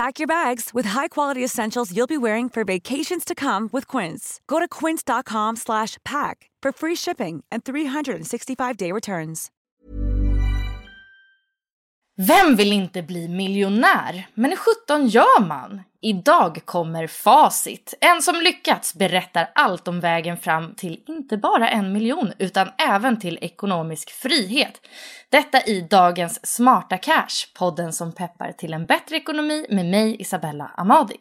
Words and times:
Pack 0.00 0.18
your 0.18 0.26
bags 0.26 0.70
with 0.72 0.88
high-quality 0.88 1.44
essentials 1.44 1.94
you'll 1.94 2.06
be 2.06 2.16
wearing 2.16 2.48
for 2.48 2.64
vacations 2.64 3.22
to 3.24 3.34
come 3.34 3.68
with 3.70 3.86
Quince. 3.86 4.40
Go 4.46 4.58
to 4.58 4.66
quince.com 4.66 5.56
slash 5.56 5.98
pack 6.04 6.48
for 6.62 6.72
free 6.72 6.96
shipping 6.96 7.44
and 7.52 7.62
365-day 7.64 8.92
returns. 8.92 9.50
Vem 12.16 12.56
vill 12.56 12.72
inte 12.72 13.02
bli 13.02 13.28
miljonär? 13.28 14.26
Men 14.34 14.50
hur 14.50 14.56
sjutton 14.56 15.08
gör 15.08 15.40
man? 15.40 15.82
Idag 16.02 16.60
kommer 16.64 17.06
facit. 17.06 17.94
En 18.00 18.22
som 18.22 18.40
lyckats 18.40 18.94
berättar 18.94 19.50
allt 19.54 19.88
om 19.88 20.00
vägen 20.00 20.36
fram 20.36 20.74
till 20.74 21.00
inte 21.06 21.36
bara 21.36 21.68
en 21.68 21.92
miljon 21.92 22.32
utan 22.38 22.68
även 22.88 23.18
till 23.20 23.38
ekonomisk 23.40 24.10
frihet. 24.10 24.80
Detta 25.28 25.62
i 25.62 25.80
dagens 25.80 26.46
Smarta 26.46 26.96
Cash, 26.96 27.54
podden 27.58 27.92
som 27.92 28.12
peppar 28.12 28.52
till 28.52 28.72
en 28.72 28.86
bättre 28.86 29.16
ekonomi 29.16 29.66
med 29.70 29.86
mig 29.86 30.20
Isabella 30.20 30.70
Amadi. 30.76 31.16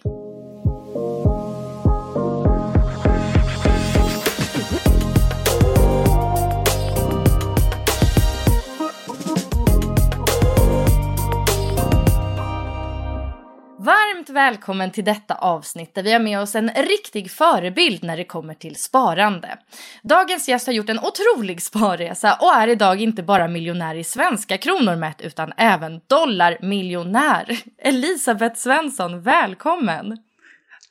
Varmt 14.20 14.30
välkommen 14.30 14.92
till 14.92 15.04
detta 15.04 15.36
avsnitt 15.36 15.96
där 15.96 16.04
vi 16.04 16.12
har 16.12 16.20
med 16.20 16.40
oss 16.40 16.56
en 16.56 16.70
riktig 16.70 17.32
förebild 17.32 18.04
när 18.04 18.18
det 18.18 18.24
kommer 18.24 18.54
till 18.54 18.76
sparande. 18.76 19.58
Dagens 20.04 20.50
gäst 20.50 20.68
har 20.68 20.74
gjort 20.74 20.90
en 20.90 21.00
otrolig 21.00 21.62
sparresa 21.62 22.38
och 22.42 22.54
är 22.54 22.68
idag 22.68 23.02
inte 23.02 23.24
bara 23.24 23.48
miljonär 23.48 23.96
i 23.96 24.04
svenska 24.04 24.58
kronor 24.58 24.96
mätt 24.96 25.22
utan 25.22 25.54
även 25.58 26.02
dollarmiljonär. 26.08 27.60
Elisabeth 27.78 28.56
Svensson, 28.56 29.22
välkommen! 29.22 30.18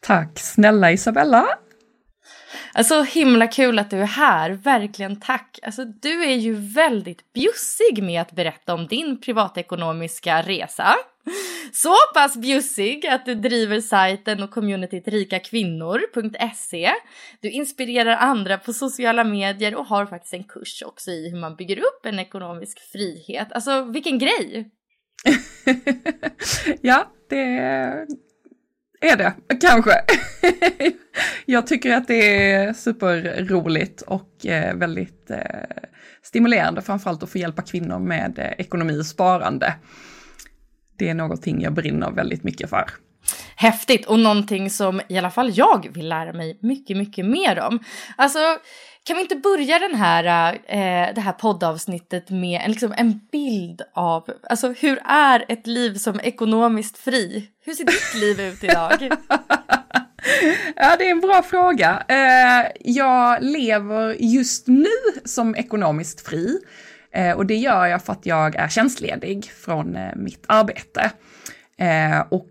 Tack 0.00 0.38
snälla 0.38 0.92
Isabella! 0.92 1.46
Alltså 2.72 3.02
himla 3.02 3.46
kul 3.46 3.78
att 3.78 3.90
du 3.90 4.00
är 4.00 4.06
här, 4.06 4.50
verkligen 4.50 5.20
tack. 5.20 5.58
Alltså 5.62 5.84
du 5.84 6.24
är 6.24 6.36
ju 6.36 6.54
väldigt 6.54 7.32
bjussig 7.32 8.02
med 8.02 8.22
att 8.22 8.32
berätta 8.32 8.74
om 8.74 8.86
din 8.86 9.20
privatekonomiska 9.20 10.42
resa. 10.42 10.94
Så 11.72 11.94
pass 12.14 12.36
bjussig 12.36 13.06
att 13.06 13.26
du 13.26 13.34
driver 13.34 13.80
sajten 13.80 14.42
och 14.42 14.50
communityt 14.50 15.08
rikakvinnor.se. 15.08 16.90
Du 17.40 17.50
inspirerar 17.50 18.16
andra 18.16 18.58
på 18.58 18.72
sociala 18.72 19.24
medier 19.24 19.74
och 19.74 19.86
har 19.86 20.06
faktiskt 20.06 20.34
en 20.34 20.44
kurs 20.44 20.82
också 20.86 21.10
i 21.10 21.30
hur 21.30 21.40
man 21.40 21.56
bygger 21.56 21.78
upp 21.78 22.06
en 22.06 22.18
ekonomisk 22.18 22.78
frihet. 22.92 23.52
Alltså 23.52 23.82
vilken 23.82 24.18
grej! 24.18 24.70
ja, 26.80 27.12
det 27.28 27.44
är 29.00 29.16
det, 29.16 29.34
kanske. 29.60 29.92
jag 31.46 31.66
tycker 31.66 31.94
att 31.94 32.08
det 32.08 32.52
är 32.52 32.72
superroligt 32.72 34.02
och 34.02 34.46
eh, 34.46 34.76
väldigt 34.76 35.30
eh, 35.30 35.38
stimulerande 36.22 36.82
framförallt 36.82 37.22
att 37.22 37.30
få 37.30 37.38
hjälpa 37.38 37.62
kvinnor 37.62 37.98
med 37.98 38.38
eh, 38.38 38.52
ekonomi 38.58 39.00
och 39.00 39.06
sparande. 39.06 39.74
Det 40.98 41.08
är 41.08 41.14
någonting 41.14 41.62
jag 41.62 41.72
brinner 41.72 42.10
väldigt 42.10 42.44
mycket 42.44 42.70
för. 42.70 42.90
Häftigt 43.56 44.06
och 44.06 44.18
någonting 44.18 44.70
som 44.70 45.00
i 45.08 45.18
alla 45.18 45.30
fall 45.30 45.50
jag 45.54 45.88
vill 45.94 46.08
lära 46.08 46.32
mig 46.32 46.58
mycket, 46.62 46.96
mycket 46.96 47.26
mer 47.26 47.60
om. 47.60 47.78
Alltså, 48.16 48.38
kan 49.04 49.16
vi 49.16 49.22
inte 49.22 49.36
börja 49.36 49.78
den 49.78 49.94
här, 49.94 50.52
eh, 50.54 51.14
det 51.14 51.20
här 51.20 51.32
poddavsnittet 51.32 52.30
med 52.30 52.60
en, 52.64 52.70
liksom, 52.70 52.94
en 52.96 53.20
bild 53.32 53.82
av, 53.94 54.30
alltså 54.50 54.74
hur 54.78 54.98
är 55.04 55.44
ett 55.48 55.66
liv 55.66 55.94
som 55.94 56.20
ekonomiskt 56.20 56.98
fri? 56.98 57.48
Hur 57.64 57.74
ser 57.74 57.84
ditt 57.84 58.14
liv 58.14 58.40
ut 58.40 58.64
idag? 58.64 59.10
Ja, 60.76 60.96
det 60.98 61.06
är 61.06 61.10
en 61.10 61.20
bra 61.20 61.42
fråga. 61.42 62.02
Eh, 62.08 62.70
jag 62.80 63.42
lever 63.42 64.16
just 64.18 64.66
nu 64.66 65.20
som 65.24 65.56
ekonomiskt 65.56 66.28
fri. 66.28 66.58
Eh, 67.14 67.32
och 67.32 67.46
det 67.46 67.56
gör 67.56 67.86
jag 67.86 68.02
för 68.02 68.12
att 68.12 68.26
jag 68.26 68.56
är 68.56 68.68
tjänstledig 68.68 69.44
från 69.44 69.96
eh, 69.96 70.16
mitt 70.16 70.44
arbete. 70.46 71.10
Eh, 71.78 72.20
och 72.28 72.48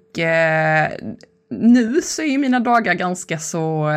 nu 1.49 2.01
så 2.01 2.21
är 2.21 2.27
ju 2.27 2.37
mina 2.37 2.59
dagar 2.59 2.93
ganska 2.93 3.39
så 3.39 3.91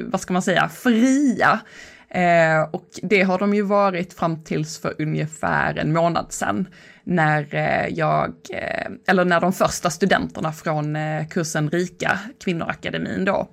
vad 0.00 0.20
ska 0.20 0.32
man 0.32 0.42
säga, 0.42 0.68
fria. 0.68 1.60
Eh, 2.08 2.62
och 2.70 2.88
det 3.02 3.22
har 3.22 3.38
de 3.38 3.54
ju 3.54 3.62
varit 3.62 4.12
fram 4.12 4.44
tills 4.44 4.78
för 4.78 4.94
ungefär 4.98 5.78
en 5.78 5.92
månad 5.92 6.32
sedan 6.32 6.68
när 7.04 7.48
jag, 7.90 8.34
eh, 8.50 8.90
eller 9.08 9.24
när 9.24 9.40
de 9.40 9.52
första 9.52 9.90
studenterna 9.90 10.52
från 10.52 10.96
eh, 10.96 11.26
kursen 11.26 11.70
Rika, 11.70 12.18
Kvinnoakademin 12.44 13.24
då, 13.24 13.48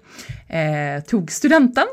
tog 1.08 1.32
studenten. 1.32 1.86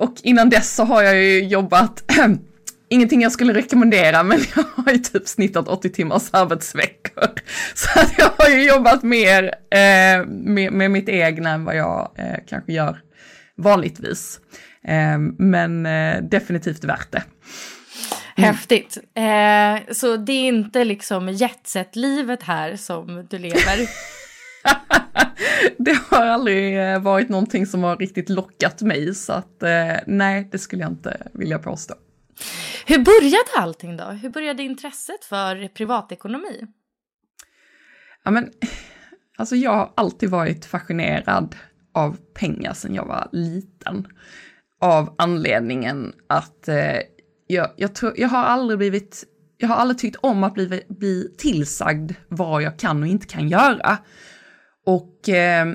och 0.00 0.14
innan 0.22 0.50
dess 0.50 0.74
så 0.74 0.84
har 0.84 1.02
jag 1.02 1.16
ju 1.16 1.44
jobbat 1.44 2.04
ingenting 2.88 3.22
jag 3.22 3.32
skulle 3.32 3.54
rekommendera, 3.54 4.22
men 4.22 4.38
jag 4.56 4.64
har 4.76 4.92
ju 4.92 4.98
typ 4.98 5.28
snittat 5.28 5.68
80 5.68 5.90
timmars 5.90 6.28
arbetsveckor. 6.30 7.28
Så 7.74 8.00
att 8.00 8.18
jag 8.18 8.30
har 8.38 8.48
ju 8.48 8.68
jobbat 8.68 9.02
mer 9.02 9.44
eh, 9.70 10.26
med, 10.26 10.72
med 10.72 10.90
mitt 10.90 11.08
egna 11.08 11.50
än 11.50 11.64
vad 11.64 11.76
jag 11.76 12.10
eh, 12.18 12.36
kanske 12.48 12.72
gör 12.72 13.00
vanligtvis. 13.56 14.40
Eh, 14.84 15.18
men 15.38 15.86
eh, 15.86 16.22
definitivt 16.22 16.84
värt 16.84 17.12
det. 17.12 17.22
Mm. 18.36 18.50
Häftigt. 18.50 18.98
Eh, 19.14 19.94
så 19.94 20.16
det 20.16 20.32
är 20.32 20.48
inte 20.48 20.84
liksom 20.84 21.28
jetset-livet 21.28 22.42
här 22.42 22.76
som 22.76 23.26
du 23.30 23.38
lever? 23.38 23.88
det 25.78 25.98
har 26.08 26.26
aldrig 26.26 26.78
eh, 26.78 26.98
varit 26.98 27.28
någonting 27.28 27.66
som 27.66 27.82
har 27.82 27.96
riktigt 27.96 28.28
lockat 28.28 28.82
mig, 28.82 29.14
så 29.14 29.32
att 29.32 29.62
nej, 30.06 30.48
det 30.52 30.58
skulle 30.58 30.82
jag 30.82 30.92
inte 30.92 31.28
vilja 31.32 31.58
påstå. 31.58 31.94
Hur 32.86 32.98
började 32.98 33.50
allting 33.56 33.96
då? 33.96 34.04
Hur 34.04 34.28
började 34.28 34.62
intresset 34.62 35.24
för 35.24 35.68
privatekonomi? 35.68 36.66
Ja, 38.24 38.30
men, 38.30 38.50
alltså 39.36 39.56
jag 39.56 39.70
har 39.70 39.92
alltid 39.94 40.30
varit 40.30 40.64
fascinerad 40.64 41.56
av 41.94 42.16
pengar 42.34 42.74
sedan 42.74 42.94
jag 42.94 43.06
var 43.06 43.28
liten. 43.32 44.06
Av 44.80 45.14
anledningen 45.18 46.12
att 46.26 46.68
eh, 46.68 46.98
jag, 47.46 47.70
jag, 47.76 47.94
tror, 47.94 48.12
jag 48.16 48.28
har 48.28 48.44
aldrig 48.44 48.78
blivit, 48.78 49.24
jag 49.58 49.68
har 49.68 49.76
aldrig 49.76 49.98
tyckt 49.98 50.16
om 50.16 50.44
att 50.44 50.54
bli, 50.54 50.84
bli 50.88 51.34
tillsagd 51.38 52.12
vad 52.28 52.62
jag 52.62 52.78
kan 52.78 53.02
och 53.02 53.08
inte 53.08 53.26
kan 53.26 53.48
göra. 53.48 53.98
Och 54.86 55.28
eh, 55.28 55.74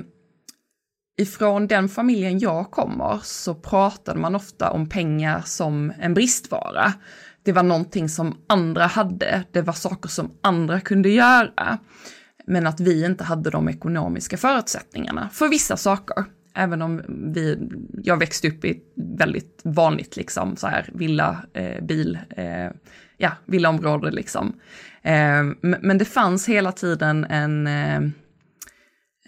ifrån 1.20 1.66
den 1.66 1.88
familjen 1.88 2.38
jag 2.38 2.70
kommer 2.70 3.20
så 3.22 3.54
pratade 3.54 4.20
man 4.20 4.34
ofta 4.34 4.70
om 4.70 4.88
pengar 4.88 5.42
som 5.44 5.92
en 6.00 6.14
bristvara. 6.14 6.92
Det 7.42 7.52
var 7.52 7.62
någonting 7.62 8.08
som 8.08 8.36
andra 8.46 8.86
hade, 8.86 9.44
det 9.52 9.62
var 9.62 9.72
saker 9.72 10.08
som 10.08 10.30
andra 10.42 10.80
kunde 10.80 11.08
göra. 11.08 11.78
Men 12.46 12.66
att 12.66 12.80
vi 12.80 13.04
inte 13.04 13.24
hade 13.24 13.50
de 13.50 13.68
ekonomiska 13.68 14.36
förutsättningarna 14.36 15.28
för 15.32 15.48
vissa 15.48 15.76
saker. 15.76 16.24
Även 16.54 16.82
om 16.82 17.02
vi, 17.34 17.58
jag 18.02 18.16
växte 18.16 18.48
upp 18.48 18.64
i 18.64 18.82
väldigt 19.18 19.60
vanligt 19.64 20.16
liksom 20.16 20.56
så 20.56 20.66
här 20.66 20.90
villa, 20.92 21.44
eh, 21.52 21.84
bil, 21.84 22.18
eh, 22.36 22.70
ja, 23.16 23.32
villaområde 23.46 24.10
liksom. 24.10 24.52
Eh, 25.02 25.42
men 25.60 25.98
det 25.98 26.04
fanns 26.04 26.48
hela 26.48 26.72
tiden 26.72 27.24
en, 27.24 27.66
eh, 27.66 28.00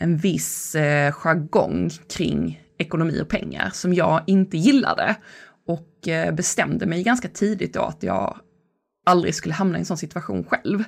en 0.03 0.17
viss 0.17 0.75
eh, 0.75 1.13
jargong 1.13 1.91
kring 2.09 2.63
ekonomi 2.79 3.23
och 3.23 3.29
pengar 3.29 3.71
som 3.71 3.95
jag 3.95 4.23
inte 4.27 4.57
gillade. 4.57 5.17
Och 5.67 6.09
eh, 6.09 6.35
bestämde 6.35 6.87
mig 6.87 7.03
ganska 7.03 7.29
tidigt 7.29 7.75
då 7.75 7.83
att 7.83 8.03
jag 8.03 8.39
aldrig 9.07 9.35
skulle 9.35 9.55
hamna 9.55 9.79
i 9.79 9.81
en 9.81 9.85
sån 9.85 9.97
situation 9.97 10.45
själv. 10.45 10.85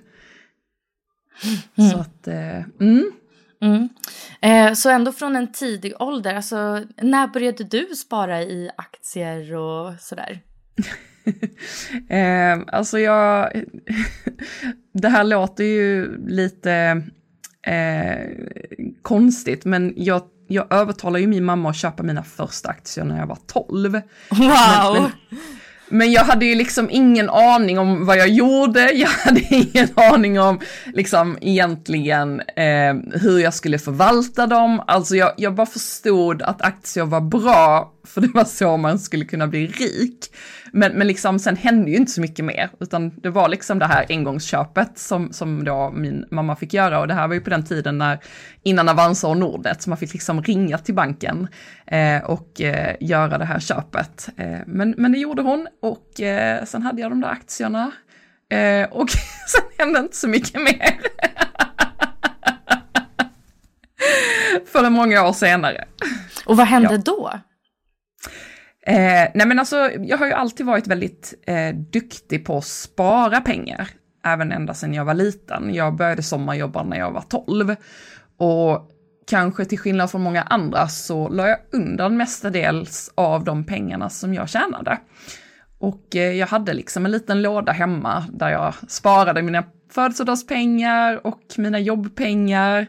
Mm. 1.77 1.91
Så 1.91 1.99
att, 1.99 2.29
eh, 2.29 2.65
mm. 2.81 3.13
Mm. 3.61 3.89
Eh, 4.41 4.75
så 4.75 4.91
ändå 4.91 5.13
från 5.13 5.37
en 5.37 5.53
tidig 5.53 5.93
ålder, 5.99 6.35
alltså 6.35 6.85
när 7.03 7.29
började 7.29 7.65
du 7.65 7.87
spara 7.87 8.43
i 8.43 8.71
aktier 8.77 9.55
och 9.55 10.01
sådär? 10.01 10.41
eh, 12.09 12.59
alltså 12.67 12.99
jag, 12.99 13.53
det 14.93 15.09
här 15.09 15.25
låter 15.25 15.65
ju 15.65 16.17
lite 16.27 17.03
eh, 17.67 18.29
konstigt, 19.03 19.65
men 19.65 19.93
jag, 19.97 20.23
jag 20.49 20.73
övertalade 20.73 21.21
ju 21.21 21.27
min 21.27 21.45
mamma 21.45 21.71
att 21.71 21.77
köpa 21.77 22.03
mina 22.03 22.23
första 22.23 22.69
aktier 22.69 23.05
när 23.05 23.19
jag 23.19 23.27
var 23.27 23.39
12. 23.47 23.93
Wow! 23.93 24.01
Men, 24.31 25.03
men, 25.03 25.11
men 25.89 26.13
jag 26.13 26.25
hade 26.25 26.47
ju 26.47 26.55
liksom 26.55 26.91
ingen 26.91 27.31
aning 27.31 27.79
om 27.79 28.07
vad 28.07 28.19
jag 28.19 28.29
gjorde, 28.29 28.93
jag 28.93 29.09
hade 29.09 29.41
ingen 29.51 29.89
aning 29.95 30.41
om 30.41 30.61
liksom 30.95 31.39
egentligen 31.41 32.41
eh, 32.41 32.95
hur 33.21 33.39
jag 33.39 33.55
skulle 33.55 33.79
förvalta 33.79 34.47
dem. 34.47 34.83
Alltså 34.87 35.17
jag, 35.17 35.33
jag 35.37 35.55
bara 35.55 35.67
förstod 35.67 36.43
att 36.43 36.63
aktier 36.63 37.05
var 37.05 37.21
bra, 37.21 37.93
för 38.07 38.21
det 38.21 38.29
var 38.35 38.45
så 38.45 38.77
man 38.77 38.99
skulle 38.99 39.25
kunna 39.25 39.47
bli 39.47 39.67
rik. 39.67 40.31
Men, 40.77 40.93
men 40.93 41.07
liksom 41.07 41.39
sen 41.39 41.57
hände 41.57 41.91
ju 41.91 41.97
inte 41.97 42.13
så 42.13 42.21
mycket 42.21 42.45
mer, 42.45 42.71
utan 42.81 43.11
det 43.21 43.31
var 43.31 43.49
liksom 43.49 43.79
det 43.79 43.87
här 43.87 44.07
engångsköpet 44.09 44.99
som, 44.99 45.33
som 45.33 45.65
då 45.65 45.91
min 45.91 46.25
mamma 46.31 46.57
fick 46.57 46.75
göra. 46.75 47.01
Och 47.01 47.09
det 47.09 47.15
här 47.15 47.29
var 47.29 47.35
ju 47.35 47.41
på 47.41 47.51
den 47.51 47.65
tiden 47.65 47.99
när, 47.99 48.19
innan 48.63 48.89
Avanza 48.89 49.29
och 49.29 49.37
Nordnet, 49.37 49.83
så 49.83 49.91
man 49.91 49.99
fick 49.99 50.13
liksom 50.13 50.43
ringa 50.43 50.79
till 50.79 50.95
banken 50.95 51.49
eh, 51.87 52.25
och 52.25 52.61
eh, 52.61 52.97
göra 53.01 53.39
det 53.39 53.45
här 53.45 53.61
köpet. 53.61 54.29
Eh, 54.37 54.59
men, 54.67 54.95
men 54.99 55.13
det 55.13 55.19
gjorde 55.19 55.43
hon 55.43 55.69
och 55.83 56.21
eh, 56.21 56.65
sen 56.65 56.83
hade 56.83 57.03
jag 57.03 57.11
de 57.11 57.21
där 57.21 57.29
aktierna. 57.29 57.93
Eh, 58.51 58.89
och 58.91 59.11
sen 59.49 59.63
hände 59.79 59.99
inte 59.99 60.17
så 60.17 60.29
mycket 60.29 60.63
mer. 60.63 60.99
För 64.73 64.91
många 64.91 65.29
år 65.29 65.33
senare. 65.33 65.85
Och 66.47 66.57
vad 66.57 66.67
hände 66.67 66.95
ja. 66.95 67.03
då? 67.05 67.33
Eh, 68.87 69.31
nej 69.35 69.47
men 69.47 69.59
alltså, 69.59 69.91
jag 70.01 70.19
har 70.19 70.27
ju 70.27 70.33
alltid 70.33 70.67
varit 70.67 70.87
väldigt 70.87 71.35
eh, 71.47 71.75
duktig 71.75 72.45
på 72.45 72.59
att 72.59 72.65
spara 72.65 73.41
pengar, 73.41 73.89
även 74.25 74.53
ända 74.53 74.75
sedan 74.75 74.95
jag 74.95 75.05
var 75.05 75.15
liten. 75.15 75.75
Jag 75.75 75.97
började 75.97 76.23
sommarjobba 76.23 76.83
när 76.83 76.99
jag 76.99 77.11
var 77.11 77.21
12 77.21 77.77
och 78.39 78.91
kanske 79.27 79.65
till 79.65 79.79
skillnad 79.79 80.11
från 80.11 80.23
många 80.23 80.43
andra 80.43 80.89
så 80.89 81.29
la 81.29 81.49
jag 81.49 81.59
undan 81.73 82.17
mestadels 82.17 83.13
av 83.15 83.45
de 83.45 83.65
pengarna 83.65 84.11
som 84.11 84.35
jag 84.35 84.49
tjänade. 84.49 84.99
Och 85.79 86.17
eh, 86.17 86.33
jag 86.33 86.47
hade 86.47 86.75
liksom 86.75 87.05
en 87.05 87.13
liten 87.13 87.43
låda 87.43 87.73
hemma 87.73 88.25
där 88.33 88.49
jag 88.49 88.75
sparade 88.89 89.43
mina 89.43 89.65
födelsedagspengar 89.91 91.27
och 91.27 91.43
mina 91.57 91.79
jobbpengar 91.79 92.87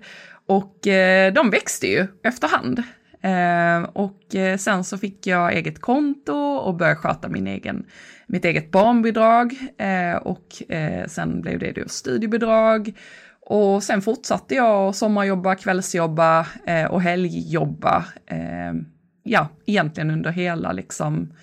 och 0.48 0.88
eh, 0.88 1.34
de 1.34 1.50
växte 1.50 1.88
ju 1.88 2.08
efterhand. 2.24 2.84
Ehm, 3.25 3.86
och 3.86 4.36
eh, 4.36 4.57
sen 4.57 4.83
så 4.83 4.98
fick 4.98 5.27
jag 5.27 5.54
eget 5.54 5.81
konto 5.81 6.33
och 6.36 6.75
började 6.75 6.95
sköta 6.95 7.30
min 7.30 7.48
egen, 7.48 7.86
mitt 8.27 8.45
eget 8.45 8.72
barnbidrag. 8.72 9.57
Ehm, 9.77 10.18
och 10.18 10.72
eh, 10.72 11.07
sen 11.07 11.42
blev 11.42 11.60
det 11.60 11.72
då 11.72 11.88
studiebidrag. 11.88 12.94
Och 13.42 13.83
sen 13.83 14.01
fortsatte 14.01 14.56
jag 14.56 14.89
att 14.89 14.95
sommarjobba, 14.95 15.56
kvällsjobba 15.56 16.48
eh, 16.66 16.86
och 16.86 17.01
helgjobba. 17.01 18.06
Ehm, 18.27 18.86
ja, 19.24 19.48
egentligen 19.66 20.12
under 20.12 20.31
hela 20.31 20.72
liksom 20.72 21.33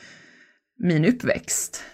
min 0.78 1.04
uppväxt. 1.04 1.84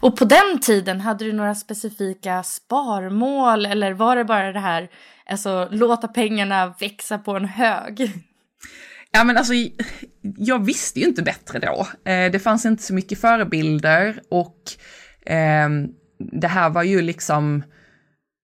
Och 0.00 0.16
på 0.16 0.24
den 0.24 0.60
tiden, 0.60 1.00
hade 1.00 1.24
du 1.24 1.32
några 1.32 1.54
specifika 1.54 2.42
sparmål 2.42 3.66
eller 3.66 3.92
var 3.92 4.16
det 4.16 4.24
bara 4.24 4.52
det 4.52 4.60
här, 4.60 4.88
alltså 5.30 5.68
låta 5.70 6.08
pengarna 6.08 6.74
växa 6.80 7.18
på 7.18 7.36
en 7.36 7.44
hög? 7.44 8.12
Ja 9.16 9.24
men 9.24 9.36
alltså, 9.36 9.54
jag 10.36 10.64
visste 10.64 11.00
ju 11.00 11.06
inte 11.06 11.22
bättre 11.22 11.58
då. 11.58 11.88
Eh, 12.10 12.32
det 12.32 12.38
fanns 12.38 12.66
inte 12.66 12.82
så 12.82 12.94
mycket 12.94 13.20
förebilder 13.20 14.20
och 14.30 14.58
eh, 15.26 15.68
det 16.18 16.48
här 16.48 16.70
var 16.70 16.82
ju 16.82 17.02
liksom 17.02 17.62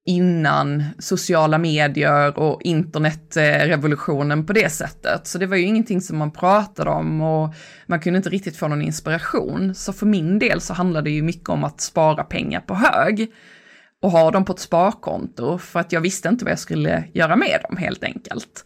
innan 0.07 0.85
sociala 0.99 1.59
medier 1.59 2.39
och 2.39 2.63
internetrevolutionen 2.63 4.47
på 4.47 4.53
det 4.53 4.71
sättet. 4.71 5.27
Så 5.27 5.39
det 5.39 5.47
var 5.47 5.57
ju 5.57 5.65
ingenting 5.65 6.01
som 6.01 6.19
man 6.19 6.31
pratade 6.31 6.91
om 6.91 7.21
och 7.21 7.55
man 7.87 8.01
kunde 8.01 8.17
inte 8.17 8.31
riktigt 8.31 8.57
få 8.57 8.69
någon 8.69 8.83
inspiration. 8.83 9.75
Så 9.75 9.93
för 9.93 10.07
min 10.07 10.39
del 10.39 10.61
så 10.61 10.75
handlade 10.75 11.11
det 11.11 11.15
ju 11.15 11.23
mycket 11.23 11.49
om 11.49 11.65
att 11.65 11.81
spara 11.81 12.25
pengar 12.25 12.61
på 12.61 12.75
hög 12.75 13.33
och 14.03 14.11
ha 14.11 14.31
dem 14.31 14.45
på 14.45 14.53
ett 14.53 14.59
sparkonto 14.59 15.59
för 15.59 15.81
att 15.81 15.93
jag 15.93 16.01
visste 16.01 16.29
inte 16.29 16.45
vad 16.45 16.53
jag 16.53 16.59
skulle 16.59 17.05
göra 17.15 17.37
med 17.37 17.61
dem 17.69 17.77
helt 17.77 18.05
enkelt. 18.05 18.65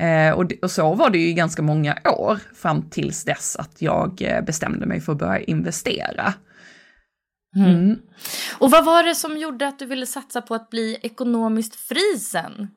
Eh, 0.00 0.30
och, 0.30 0.52
och, 0.62 0.70
så 0.70 0.94
var 0.94 1.10
det 1.10 1.18
ju 1.18 1.32
ganska 1.32 1.62
många 1.62 1.98
år 2.04 2.38
fram 2.54 2.90
tills 2.90 3.24
dess 3.24 3.56
att 3.56 3.82
jag 3.82 4.22
eh, 4.22 4.44
bestämde 4.44 4.86
mig 4.86 5.00
för 5.00 5.12
att 5.12 5.18
börja 5.18 5.40
investera. 5.40 6.34
Mm. 7.56 7.70
Mm. 7.70 7.98
Och 8.58 8.70
vad 8.70 8.84
var 8.84 9.02
det 9.02 9.14
som 9.14 9.38
gjorde 9.38 9.68
att 9.68 9.78
du 9.78 9.86
ville 9.86 10.06
satsa 10.06 10.42
på 10.42 10.54
att 10.54 10.70
bli 10.70 10.98
ekonomiskt 11.02 11.76
fri 11.76 12.18
sen? 12.18 12.68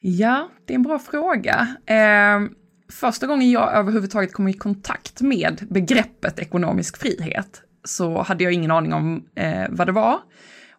Ja, 0.00 0.50
det 0.66 0.72
är 0.72 0.74
en 0.74 0.82
bra 0.82 0.98
fråga. 0.98 1.76
Eh, 1.86 2.50
första 2.92 3.26
gången 3.26 3.50
jag 3.50 3.74
överhuvudtaget 3.74 4.32
kom 4.32 4.48
i 4.48 4.52
kontakt 4.52 5.20
med 5.20 5.66
begreppet 5.70 6.38
ekonomisk 6.38 6.96
frihet 6.96 7.62
så 7.84 8.22
hade 8.22 8.44
jag 8.44 8.52
ingen 8.52 8.70
aning 8.70 8.92
om 8.92 9.24
eh, 9.34 9.66
vad 9.70 9.88
det 9.88 9.92
var. 9.92 10.18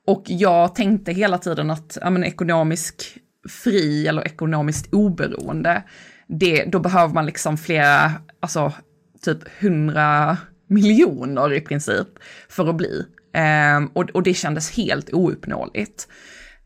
Och 0.07 0.23
jag 0.25 0.75
tänkte 0.75 1.11
hela 1.11 1.38
tiden 1.38 1.69
att 1.69 1.97
ja, 2.01 2.09
men, 2.09 2.23
ekonomisk 2.23 3.17
fri 3.50 4.08
eller 4.08 4.27
ekonomiskt 4.27 4.93
oberoende, 4.93 5.84
det, 6.27 6.65
då 6.65 6.79
behöver 6.79 7.13
man 7.13 7.25
liksom 7.25 7.58
flera, 7.58 8.12
alltså 8.39 8.74
typ 9.22 9.62
hundra 9.62 10.38
miljoner 10.67 11.53
i 11.53 11.62
princip 11.62 12.08
för 12.50 12.69
att 12.69 12.75
bli. 12.75 13.05
Eh, 13.34 13.84
och, 13.93 14.10
och 14.10 14.24
det 14.24 14.34
kändes 14.34 14.72
helt 14.72 15.13
ouppnåeligt. 15.13 16.08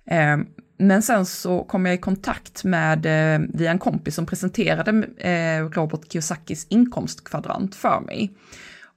Eh, 0.09 0.37
men 0.77 1.01
sen 1.01 1.25
så 1.25 1.63
kom 1.63 1.85
jag 1.85 1.95
i 1.95 1.97
kontakt 1.97 2.63
med, 2.63 3.05
eh, 3.05 3.47
via 3.53 3.71
en 3.71 3.79
kompis 3.79 4.15
som 4.15 4.25
presenterade 4.25 5.07
eh, 5.17 5.69
Robert 5.69 6.11
Kiyosakis 6.11 6.67
inkomstkvadrant 6.69 7.75
för 7.75 7.99
mig. 7.99 8.33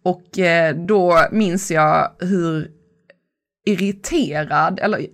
Och 0.03 0.39
eh, 0.39 0.77
då 0.77 1.19
minns 1.33 1.71
jag 1.71 2.13
hur 2.19 2.71
irriterad, 3.67 4.79
eller 4.83 5.07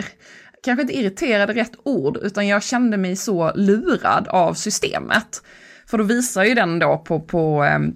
kanske 0.62 0.82
inte 0.82 0.98
irriterad 0.98 1.50
är 1.50 1.54
rätt 1.54 1.76
ord, 1.82 2.16
utan 2.16 2.46
jag 2.46 2.62
kände 2.62 2.96
mig 2.96 3.16
så 3.16 3.52
lurad 3.54 4.28
av 4.28 4.54
systemet. 4.54 5.42
För 5.86 5.98
då 5.98 6.04
visar 6.04 6.44
ju 6.44 6.54
den 6.54 6.78
då 6.78 6.98
på, 6.98 7.20
på 7.20 7.62
ehm, 7.62 7.94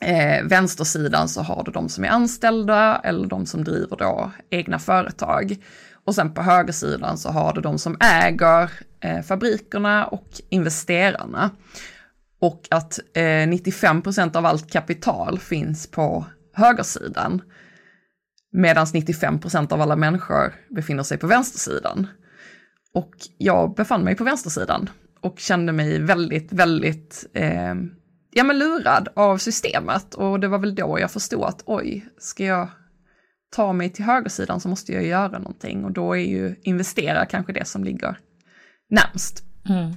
eh, 0.00 0.44
vänstersidan 0.44 1.28
så 1.28 1.42
har 1.42 1.64
du 1.64 1.72
de 1.72 1.88
som 1.88 2.04
är 2.04 2.08
anställda 2.08 3.00
eller 3.04 3.26
de 3.26 3.46
som 3.46 3.64
driver 3.64 3.96
då 3.96 4.30
egna 4.50 4.78
företag. 4.78 5.56
Och 6.04 6.14
sen 6.14 6.34
på 6.34 6.42
högersidan 6.42 7.18
så 7.18 7.28
har 7.28 7.52
du 7.52 7.60
de 7.60 7.78
som 7.78 7.96
äger 8.00 8.70
eh, 9.00 9.22
fabrikerna 9.22 10.06
och 10.06 10.28
investerarna. 10.48 11.50
Och 12.40 12.68
att 12.70 12.98
eh, 13.14 13.48
95 13.48 14.02
procent 14.02 14.36
av 14.36 14.46
allt 14.46 14.72
kapital 14.72 15.38
finns 15.38 15.86
på 15.86 16.24
högersidan. 16.54 17.42
Medan 18.52 18.86
95 18.94 19.38
procent 19.40 19.72
av 19.72 19.80
alla 19.80 19.96
människor 19.96 20.54
befinner 20.68 21.02
sig 21.02 21.18
på 21.18 21.26
vänstersidan. 21.26 22.06
Och 22.94 23.14
jag 23.38 23.74
befann 23.74 24.04
mig 24.04 24.16
på 24.16 24.24
vänstersidan 24.24 24.90
och 25.20 25.38
kände 25.38 25.72
mig 25.72 25.98
väldigt, 26.00 26.52
väldigt 26.52 27.26
eh, 27.34 27.74
ja, 28.30 28.44
men 28.44 28.58
lurad 28.58 29.08
av 29.16 29.38
systemet. 29.38 30.14
Och 30.14 30.40
det 30.40 30.48
var 30.48 30.58
väl 30.58 30.74
då 30.74 30.98
jag 31.00 31.10
förstod 31.10 31.44
att 31.44 31.62
oj, 31.66 32.06
ska 32.18 32.44
jag 32.44 32.68
ta 33.50 33.72
mig 33.72 33.90
till 33.90 34.04
högersidan 34.04 34.60
så 34.60 34.68
måste 34.68 34.92
jag 34.92 35.04
göra 35.04 35.38
någonting. 35.38 35.84
Och 35.84 35.92
då 35.92 36.16
är 36.16 36.26
ju 36.26 36.56
investera 36.62 37.26
kanske 37.26 37.52
det 37.52 37.64
som 37.64 37.84
ligger 37.84 38.18
närmst. 38.90 39.44
Mm. 39.68 39.96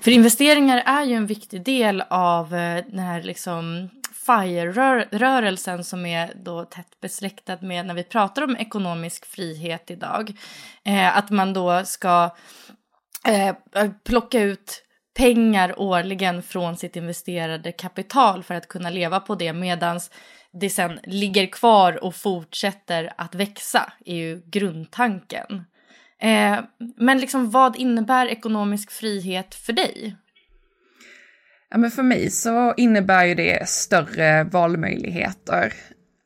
För 0.00 0.10
investeringar 0.10 0.82
är 0.86 1.04
ju 1.04 1.14
en 1.14 1.26
viktig 1.26 1.64
del 1.64 2.02
av 2.10 2.54
eh, 2.54 2.84
den 2.90 2.98
här 2.98 3.22
liksom 3.22 3.88
FIRE-rörelsen 4.28 5.84
som 5.84 6.06
är 6.06 6.32
då 6.44 6.64
tätt 6.64 7.00
besläktad 7.00 7.58
med 7.60 7.86
när 7.86 7.94
vi 7.94 8.04
pratar 8.04 8.42
om 8.42 8.56
ekonomisk 8.56 9.26
frihet 9.26 9.90
idag. 9.90 10.32
Eh, 10.84 11.16
att 11.16 11.30
man 11.30 11.52
då 11.52 11.84
ska 11.84 12.36
eh, 13.28 13.56
plocka 14.04 14.40
ut 14.40 14.84
pengar 15.18 15.80
årligen 15.80 16.42
från 16.42 16.76
sitt 16.76 16.96
investerade 16.96 17.72
kapital 17.72 18.42
för 18.42 18.54
att 18.54 18.68
kunna 18.68 18.90
leva 18.90 19.20
på 19.20 19.34
det 19.34 19.52
medan 19.52 20.00
det 20.52 20.70
sen 20.70 21.00
ligger 21.04 21.46
kvar 21.46 22.04
och 22.04 22.14
fortsätter 22.14 23.12
att 23.16 23.34
växa 23.34 23.92
är 24.04 24.16
ju 24.16 24.42
grundtanken. 24.46 25.64
Eh, 26.22 26.58
men 26.96 27.18
liksom 27.18 27.50
vad 27.50 27.76
innebär 27.76 28.26
ekonomisk 28.26 28.90
frihet 28.90 29.54
för 29.54 29.72
dig? 29.72 30.16
Ja, 31.70 31.78
men 31.78 31.90
för 31.90 32.02
mig 32.02 32.30
så 32.30 32.74
innebär 32.76 33.24
ju 33.24 33.34
det 33.34 33.68
större 33.68 34.44
valmöjligheter. 34.44 35.72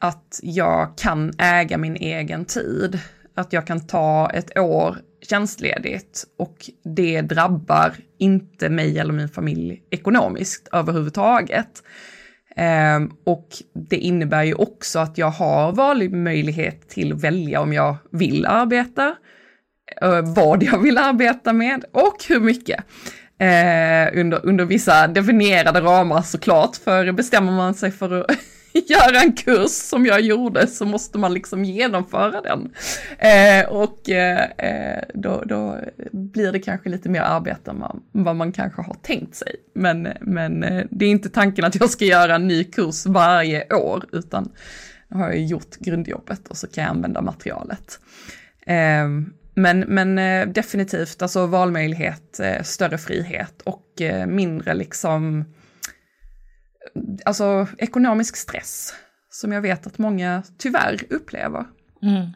Att 0.00 0.40
jag 0.42 0.99
kan 0.99 1.32
äga 1.38 1.78
min 1.78 1.96
egen 1.96 2.44
tid. 2.44 2.99
Att 3.34 3.52
jag 3.52 3.66
kan 3.66 3.87
ta 3.87 4.30
ett 4.34 4.58
år 4.58 4.96
tjänstledigt 5.28 6.25
och 6.38 6.70
det 6.84 7.20
drabbar 7.20 7.92
inte 8.18 8.68
mig 8.68 8.99
eller 8.99 9.12
min 9.12 9.28
familj 9.28 9.82
ekonomiskt 9.90 10.68
överhuvudtaget. 10.72 11.82
Um, 12.56 13.16
och 13.25 13.49
det 13.88 13.96
innebär 13.96 14.42
ju 14.42 14.54
också 14.54 14.99
att 14.99 15.18
jag 15.18 15.30
har 15.30 15.72
valmöjlighet 15.72 16.88
till 16.88 17.12
att 17.12 17.25
välja 17.25 17.61
om 17.61 17.72
jag 17.72 17.96
vill 18.11 18.46
arbeta, 18.46 19.16
uh, 20.04 20.34
vad 20.34 20.62
jag 20.62 20.78
vill 20.78 20.99
arbeta 20.99 21.52
med 21.52 21.84
och 21.92 22.16
hur 22.28 22.40
mycket. 22.40 22.84
Eh, 23.42 24.20
under, 24.20 24.46
under 24.46 24.64
vissa 24.64 25.08
definierade 25.08 25.80
ramar 25.80 26.22
såklart, 26.22 26.76
för 26.76 27.12
bestämmer 27.12 27.52
man 27.52 27.75
sig 27.75 27.90
för 27.90 28.20
att 28.20 28.37
göra 28.90 29.20
en 29.20 29.32
kurs 29.32 29.70
som 29.70 30.06
jag 30.06 30.20
gjorde 30.20 30.66
så 30.66 30.84
måste 30.84 31.18
man 31.18 31.34
liksom 31.34 31.64
genomföra 31.64 32.40
den. 32.40 32.72
Eh, 33.18 33.68
och 33.68 34.11
eh, 34.11 34.50
eh 34.58 35.02
då, 35.14 35.42
då, 35.46 35.78
blir 36.12 36.52
det 36.52 36.58
kanske 36.58 36.88
lite 36.88 37.08
mer 37.08 37.20
arbete 37.20 37.70
än 37.70 37.84
vad 38.12 38.37
man 38.37 38.52
kanske 38.52 38.82
har 38.82 38.96
tänkt 39.02 39.34
sig. 39.34 39.56
Men, 39.75 40.08
men 40.20 40.64
eh, 40.64 40.84
det 40.90 41.04
är 41.04 41.11
inte 41.11 41.28
tanken 41.28 41.64
att 41.64 41.75
jag 41.75 41.90
ska 41.90 42.04
göra 42.04 42.34
en 42.34 42.49
ny 42.49 42.64
kurs 42.64 43.06
varje 43.06 43.75
år, 43.75 44.04
utan 44.12 44.52
har 45.11 45.28
jag 45.28 45.40
gjort 45.40 45.76
grundjobbet 45.76 46.49
och 46.49 46.56
så 46.56 46.66
kan 46.66 46.84
jag 46.84 46.90
använda 46.90 47.22
materialet. 47.22 48.00
Ehm, 48.66 49.32
Eh, 49.56 49.62
men, 49.62 49.80
men 49.80 50.18
eh, 50.18 50.49
definitivt, 50.49 51.23
alltså 51.23 51.47
valmöjlighet, 51.47 52.40
eh, 52.40 52.62
större 52.62 52.99
frihet 52.99 53.62
och 53.64 53.87
mindre 54.26 54.75
liksom 54.75 55.44
alltså 57.25 57.66
ekonomisk 57.78 58.37
stress 58.37 58.94
som 59.30 59.52
jag 59.52 59.61
vet 59.61 59.87
att 59.87 59.99
många 59.99 60.42
tyvärr 60.59 61.00
upplever. 61.11 61.66
Mm. 62.02 62.32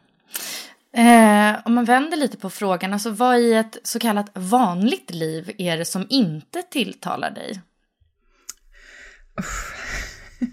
Eh, 0.96 1.60
om 1.64 1.74
man 1.74 1.84
vänder 1.84 2.16
lite 2.16 2.36
på 2.36 2.50
frågan, 2.50 2.92
alltså 2.92 3.10
vad 3.10 3.38
i 3.38 3.54
ett 3.54 3.78
så 3.82 3.98
kallat 3.98 4.30
vanligt 4.34 5.10
liv 5.10 5.54
är 5.58 5.78
det 5.78 5.84
som 5.84 6.06
inte 6.08 6.62
tilltalar 6.62 7.30
dig? 7.30 7.60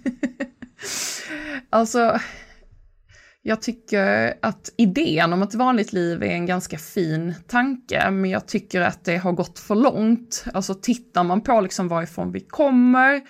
alltså, 1.69 2.19
jag 3.43 3.61
tycker 3.61 4.33
att 4.41 4.73
idén 4.77 5.33
om 5.33 5.41
ett 5.41 5.55
vanligt 5.55 5.93
liv 5.93 6.23
är 6.23 6.31
en 6.31 6.45
ganska 6.45 6.77
fin 6.77 7.33
tanke, 7.47 8.11
men 8.11 8.29
jag 8.29 8.47
tycker 8.47 8.81
att 8.81 9.05
det 9.05 9.17
har 9.17 9.31
gått 9.31 9.59
för 9.59 9.75
långt. 9.75 10.45
Alltså 10.53 10.73
tittar 10.73 11.23
man 11.23 11.41
på 11.41 11.61
liksom 11.61 11.87
varifrån 11.87 12.31
vi 12.31 12.39
kommer, 12.39 13.21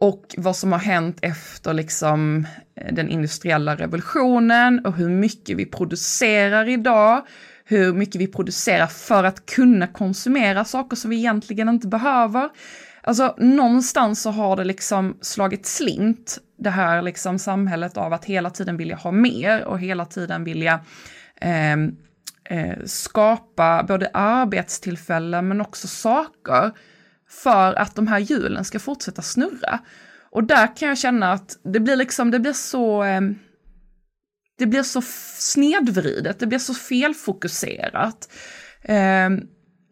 och 0.00 0.34
vad 0.36 0.56
som 0.56 0.72
har 0.72 0.78
hänt 0.78 1.18
efter 1.22 1.74
liksom 1.74 2.46
den 2.92 3.08
industriella 3.08 3.76
revolutionen 3.76 4.86
och 4.86 4.96
hur 4.96 5.08
mycket 5.08 5.56
vi 5.56 5.66
producerar 5.66 6.68
idag, 6.68 7.26
hur 7.64 7.92
mycket 7.92 8.20
vi 8.20 8.26
producerar 8.26 8.86
för 8.86 9.24
att 9.24 9.46
kunna 9.46 9.86
konsumera 9.86 10.64
saker 10.64 10.96
som 10.96 11.10
vi 11.10 11.16
egentligen 11.16 11.68
inte 11.68 11.88
behöver. 11.88 12.48
Alltså 13.06 13.34
någonstans 13.38 14.22
så 14.22 14.30
har 14.30 14.56
det 14.56 14.64
liksom 14.64 15.18
slagit 15.20 15.66
slint, 15.66 16.38
det 16.58 16.70
här 16.70 17.02
liksom 17.02 17.38
samhället 17.38 17.96
av 17.96 18.12
att 18.12 18.24
hela 18.24 18.50
tiden 18.50 18.76
vilja 18.76 18.96
ha 18.96 19.10
mer 19.10 19.64
och 19.64 19.80
hela 19.80 20.04
tiden 20.04 20.44
vilja 20.44 20.80
eh, 21.40 21.72
eh, 22.44 22.84
skapa 22.84 23.84
både 23.88 24.10
arbetstillfällen 24.12 25.48
men 25.48 25.60
också 25.60 25.88
saker 25.88 26.72
för 27.28 27.74
att 27.74 27.94
de 27.94 28.06
här 28.06 28.18
hjulen 28.18 28.64
ska 28.64 28.78
fortsätta 28.78 29.22
snurra. 29.22 29.78
Och 30.30 30.44
där 30.44 30.76
kan 30.76 30.88
jag 30.88 30.98
känna 30.98 31.32
att 31.32 31.58
det 31.62 31.80
blir 31.80 31.96
liksom, 31.96 32.30
det 32.30 32.40
blir 32.40 32.52
så, 32.52 33.02
eh, 33.04 33.20
det 34.58 34.66
blir 34.66 34.82
så 34.82 35.02
snedvridet, 35.38 36.38
det 36.38 36.46
blir 36.46 36.58
så 36.58 36.74
felfokuserat. 36.74 38.28
Eh, 38.82 39.30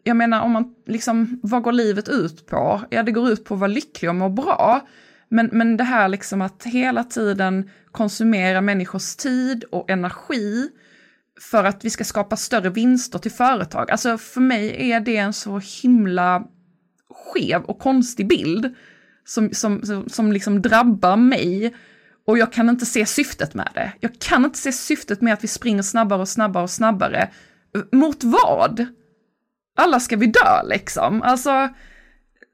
jag 0.04 0.16
menar 0.16 0.40
om 0.40 0.52
man 0.52 0.74
liksom, 0.86 1.40
vad 1.42 1.62
går 1.62 1.72
livet 1.72 2.08
ut 2.08 2.46
på? 2.46 2.82
Ja, 2.90 3.02
det 3.02 3.12
går 3.12 3.30
ut 3.30 3.44
på 3.44 3.54
att 3.54 3.60
vara 3.60 3.68
lycklig 3.68 4.08
och 4.08 4.14
må 4.14 4.28
bra. 4.28 4.86
Men, 5.28 5.48
men 5.52 5.76
det 5.76 5.84
här 5.84 6.08
liksom 6.08 6.42
att 6.42 6.64
hela 6.64 7.04
tiden 7.04 7.70
konsumera 7.92 8.60
människors 8.60 9.16
tid 9.16 9.64
och 9.64 9.90
energi 9.90 10.68
för 11.40 11.64
att 11.64 11.84
vi 11.84 11.90
ska 11.90 12.04
skapa 12.04 12.36
större 12.36 12.70
vinster 12.70 13.18
till 13.18 13.30
företag. 13.30 13.90
Alltså 13.90 14.18
för 14.18 14.40
mig 14.40 14.90
är 14.90 15.00
det 15.00 15.16
en 15.16 15.32
så 15.32 15.60
himla 15.82 16.46
skev 17.10 17.62
och 17.62 17.78
konstig 17.78 18.28
bild 18.28 18.74
som, 19.24 19.50
som, 19.52 20.04
som, 20.06 20.32
liksom 20.32 20.62
drabbar 20.62 21.16
mig 21.16 21.74
och 22.26 22.38
jag 22.38 22.52
kan 22.52 22.68
inte 22.68 22.86
se 22.86 23.06
syftet 23.06 23.54
med 23.54 23.68
det. 23.74 23.92
Jag 24.00 24.18
kan 24.18 24.44
inte 24.44 24.58
se 24.58 24.72
syftet 24.72 25.20
med 25.20 25.34
att 25.34 25.44
vi 25.44 25.48
springer 25.48 25.82
snabbare 25.82 26.20
och 26.20 26.28
snabbare 26.28 26.62
och 26.62 26.70
snabbare. 26.70 27.30
Mot 27.92 28.24
vad? 28.24 28.86
Alla 29.76 30.00
ska 30.00 30.16
vi 30.16 30.26
dö 30.26 30.62
liksom. 30.64 31.22
Alltså, 31.22 31.68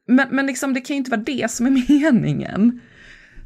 men, 0.06 0.28
men 0.30 0.46
liksom 0.46 0.74
det 0.74 0.80
kan 0.80 0.94
ju 0.94 0.98
inte 0.98 1.10
vara 1.10 1.20
det 1.20 1.50
som 1.50 1.66
är 1.66 1.70
meningen. 1.88 2.80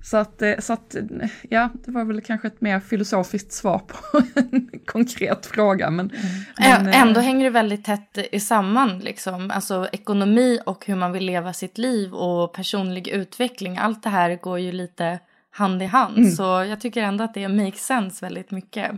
Så 0.04 0.16
att, 0.16 0.42
eh, 0.42 0.58
så 0.58 0.72
att, 0.72 0.96
ja, 1.42 1.70
det 1.84 1.90
var 1.90 2.04
väl 2.04 2.20
kanske 2.20 2.48
ett 2.48 2.60
mer 2.60 2.80
filosofiskt 2.80 3.52
svar 3.52 3.78
på 3.78 4.22
en 4.40 4.70
konkret 4.86 5.46
fråga. 5.46 5.90
Men, 5.90 6.10
mm. 6.10 6.84
men 6.84 6.94
Ändå 6.94 7.20
äh, 7.20 7.26
hänger 7.26 7.44
det 7.44 7.50
väldigt 7.50 7.84
tätt 7.84 8.18
i 8.32 8.40
samman, 8.40 8.98
liksom. 8.98 9.50
Alltså 9.50 9.88
ekonomi 9.92 10.58
och 10.66 10.86
hur 10.86 10.96
man 10.96 11.12
vill 11.12 11.24
leva 11.24 11.52
sitt 11.52 11.78
liv 11.78 12.14
och 12.14 12.52
personlig 12.52 13.08
utveckling. 13.08 13.78
Allt 13.78 14.02
det 14.02 14.08
här 14.08 14.36
går 14.42 14.58
ju 14.58 14.72
lite 14.72 15.18
hand 15.50 15.82
i 15.82 15.86
hand. 15.86 16.18
Mm. 16.18 16.30
Så 16.30 16.42
jag 16.42 16.80
tycker 16.80 17.02
ändå 17.02 17.24
att 17.24 17.34
det 17.34 17.48
makes 17.48 17.86
sense 17.86 18.26
väldigt 18.26 18.50
mycket. 18.50 18.90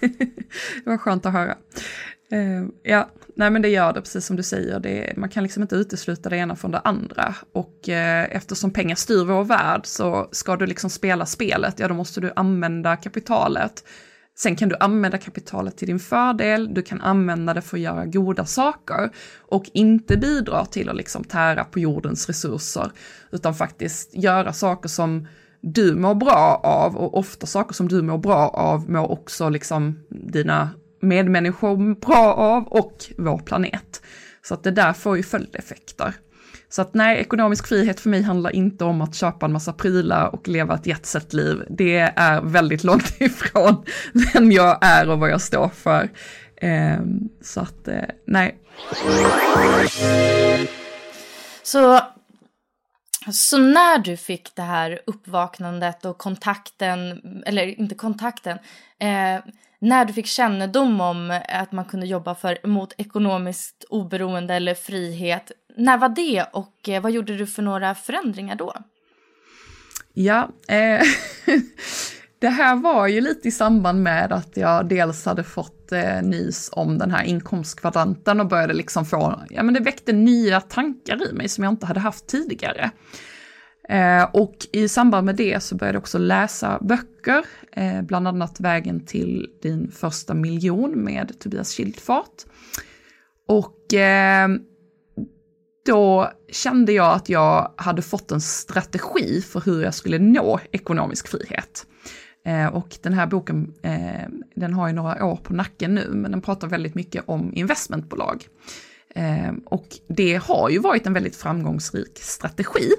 det 0.84 0.90
var 0.90 0.98
skönt 0.98 1.26
att 1.26 1.32
höra. 1.32 1.56
Uh, 2.32 2.68
ja, 2.82 3.10
nej 3.36 3.50
men 3.50 3.62
det 3.62 3.68
gör 3.68 3.92
det, 3.92 4.00
precis 4.00 4.26
som 4.26 4.36
du 4.36 4.42
säger. 4.42 4.80
Det, 4.80 5.12
man 5.16 5.28
kan 5.28 5.42
liksom 5.42 5.62
inte 5.62 5.76
utesluta 5.76 6.28
det 6.28 6.36
ena 6.36 6.56
från 6.56 6.70
det 6.70 6.78
andra. 6.78 7.34
Och 7.52 7.74
uh, 7.88 8.36
eftersom 8.36 8.70
pengar 8.70 8.96
styr 8.96 9.24
vår 9.24 9.44
värld 9.44 9.80
så 9.84 10.28
ska 10.32 10.56
du 10.56 10.66
liksom 10.66 10.90
spela 10.90 11.26
spelet, 11.26 11.78
ja 11.78 11.88
då 11.88 11.94
måste 11.94 12.20
du 12.20 12.32
använda 12.36 12.96
kapitalet. 12.96 13.84
Sen 14.38 14.56
kan 14.56 14.68
du 14.68 14.76
använda 14.80 15.18
kapitalet 15.18 15.76
till 15.76 15.88
din 15.88 15.98
fördel, 15.98 16.74
du 16.74 16.82
kan 16.82 17.00
använda 17.00 17.54
det 17.54 17.62
för 17.62 17.76
att 17.76 17.82
göra 17.82 18.06
goda 18.06 18.44
saker 18.44 19.10
och 19.38 19.64
inte 19.72 20.16
bidra 20.16 20.64
till 20.64 20.88
att 20.88 20.96
liksom 20.96 21.24
tära 21.24 21.64
på 21.64 21.78
jordens 21.78 22.26
resurser, 22.26 22.90
utan 23.32 23.54
faktiskt 23.54 24.14
göra 24.14 24.52
saker 24.52 24.88
som 24.88 25.26
du 25.60 25.94
mår 25.94 26.14
bra 26.14 26.60
av 26.64 26.96
och 26.96 27.18
ofta 27.18 27.46
saker 27.46 27.74
som 27.74 27.88
du 27.88 28.02
mår 28.02 28.18
bra 28.18 28.48
av 28.48 28.90
mår 28.90 29.10
också 29.10 29.48
liksom 29.48 29.98
dina 30.08 30.70
medmänniskor 31.00 31.94
bra 31.94 32.34
av 32.34 32.68
och 32.68 33.04
vår 33.18 33.38
planet. 33.38 34.02
Så 34.42 34.54
att 34.54 34.62
det 34.62 34.70
där 34.70 34.92
får 34.92 35.16
ju 35.16 35.22
följdeffekter. 35.22 36.14
Så 36.68 36.82
att 36.82 36.94
nej, 36.94 37.20
ekonomisk 37.20 37.66
frihet 37.66 38.00
för 38.00 38.10
mig 38.10 38.22
handlar 38.22 38.50
inte 38.50 38.84
om 38.84 39.00
att 39.00 39.14
köpa 39.14 39.46
en 39.46 39.52
massa 39.52 39.72
prylar 39.72 40.34
och 40.34 40.48
leva 40.48 40.74
ett 40.74 40.86
jetset-liv. 40.86 41.64
Det 41.68 42.12
är 42.16 42.40
väldigt 42.40 42.84
långt 42.84 43.16
ifrån 43.20 43.84
vem 44.32 44.52
jag 44.52 44.78
är 44.80 45.10
och 45.10 45.18
vad 45.18 45.30
jag 45.30 45.40
står 45.40 45.68
för. 45.68 46.10
Ehm, 46.60 47.28
så 47.42 47.60
att 47.60 47.88
eh, 47.88 48.02
nej. 48.26 48.58
Så, 51.62 52.00
så 53.32 53.58
när 53.58 53.98
du 53.98 54.16
fick 54.16 54.54
det 54.54 54.62
här 54.62 55.00
uppvaknandet 55.06 56.04
och 56.04 56.18
kontakten, 56.18 57.20
eller 57.46 57.80
inte 57.80 57.94
kontakten, 57.94 58.58
eh, 58.98 59.40
när 59.80 60.04
du 60.04 60.12
fick 60.12 60.26
kännedom 60.26 61.00
om 61.00 61.40
att 61.48 61.72
man 61.72 61.84
kunde 61.84 62.06
jobba 62.06 62.34
för, 62.34 62.58
mot 62.66 62.92
ekonomiskt 62.98 63.84
oberoende 63.88 64.54
eller 64.54 64.74
frihet. 64.74 65.52
När 65.76 65.98
var 65.98 66.08
det 66.08 66.44
och 66.52 66.88
eh, 66.88 67.02
vad 67.02 67.12
gjorde 67.12 67.36
du 67.36 67.46
för 67.46 67.62
några 67.62 67.94
förändringar 67.94 68.56
då? 68.56 68.74
Ja, 70.12 70.48
eh, 70.68 71.02
Det 72.40 72.48
här 72.48 72.76
var 72.76 73.06
ju 73.06 73.20
lite 73.20 73.48
i 73.48 73.50
samband 73.50 74.02
med 74.02 74.32
att 74.32 74.56
jag 74.56 74.88
dels 74.88 75.24
hade 75.24 75.44
fått 75.44 75.92
eh, 75.92 76.22
nys 76.22 76.70
om 76.72 76.98
den 76.98 77.10
här 77.10 77.24
inkomstkvadranten 77.24 78.40
och 78.40 78.46
började 78.46 78.74
liksom 78.74 79.06
få, 79.06 79.42
ja 79.50 79.62
men 79.62 79.74
det 79.74 79.80
väckte 79.80 80.12
nya 80.12 80.60
tankar 80.60 81.30
i 81.30 81.32
mig 81.32 81.48
som 81.48 81.64
jag 81.64 81.72
inte 81.72 81.86
hade 81.86 82.00
haft 82.00 82.26
tidigare. 82.26 82.90
Eh, 83.88 84.24
och 84.32 84.56
i 84.72 84.88
samband 84.88 85.26
med 85.26 85.36
det 85.36 85.62
så 85.62 85.74
började 85.74 85.96
jag 85.96 86.02
också 86.02 86.18
läsa 86.18 86.78
böcker, 86.80 87.44
eh, 87.72 88.02
bland 88.02 88.28
annat 88.28 88.60
Vägen 88.60 89.06
till 89.06 89.50
din 89.62 89.90
första 89.90 90.34
miljon 90.34 91.04
med 91.04 91.38
Tobias 91.38 91.76
Schildfart. 91.76 92.44
Och 93.48 93.94
eh, 93.94 94.48
då 95.86 96.32
kände 96.52 96.92
jag 96.92 97.14
att 97.14 97.28
jag 97.28 97.72
hade 97.76 98.02
fått 98.02 98.30
en 98.30 98.40
strategi 98.40 99.40
för 99.40 99.60
hur 99.60 99.82
jag 99.82 99.94
skulle 99.94 100.18
nå 100.18 100.60
ekonomisk 100.72 101.28
frihet. 101.28 101.86
Eh, 102.46 102.66
och 102.66 102.98
den 103.02 103.12
här 103.12 103.26
boken, 103.26 103.74
eh, 103.82 104.28
den 104.54 104.74
har 104.74 104.88
ju 104.88 104.94
några 104.94 105.24
år 105.24 105.36
på 105.36 105.52
nacken 105.52 105.94
nu, 105.94 106.10
men 106.10 106.30
den 106.30 106.40
pratar 106.40 106.68
väldigt 106.68 106.94
mycket 106.94 107.24
om 107.26 107.54
investmentbolag. 107.54 108.46
Eh, 109.14 109.52
och 109.64 109.86
det 110.08 110.36
har 110.36 110.70
ju 110.70 110.78
varit 110.78 111.06
en 111.06 111.12
väldigt 111.12 111.36
framgångsrik 111.36 112.18
strategi. 112.18 112.90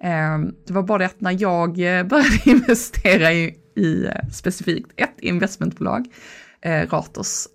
Ehm, 0.00 0.54
det 0.66 0.72
var 0.72 0.82
bara 0.82 0.98
det 0.98 1.06
att 1.06 1.20
när 1.20 1.42
jag 1.42 1.68
eh, 1.68 2.04
började 2.04 2.40
investera 2.44 3.32
i, 3.32 3.56
i 3.76 4.04
eh, 4.04 4.28
specifikt 4.32 4.90
ett 4.96 5.20
investmentbolag, 5.20 6.06
eh, 6.60 6.86
Ratos, 6.90 7.48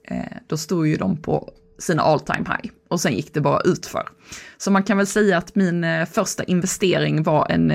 då 0.48 0.58
stod 0.58 0.88
ju 0.88 0.96
de 0.96 1.18
på 1.18 1.50
sina 1.80 2.04
all 2.04 2.20
time 2.20 2.46
high 2.48 2.74
och 2.90 3.02
sen 3.02 3.14
gick 3.14 3.34
det 3.34 3.42
bara 3.42 3.62
utför. 3.66 4.08
Så 4.58 4.72
man 4.72 4.84
kan 4.84 4.98
väl 4.98 5.08
säga 5.08 5.38
att 5.38 5.56
min 5.56 5.86
första 6.12 6.44
investering 6.44 7.24
var 7.24 7.52
en 7.52 7.72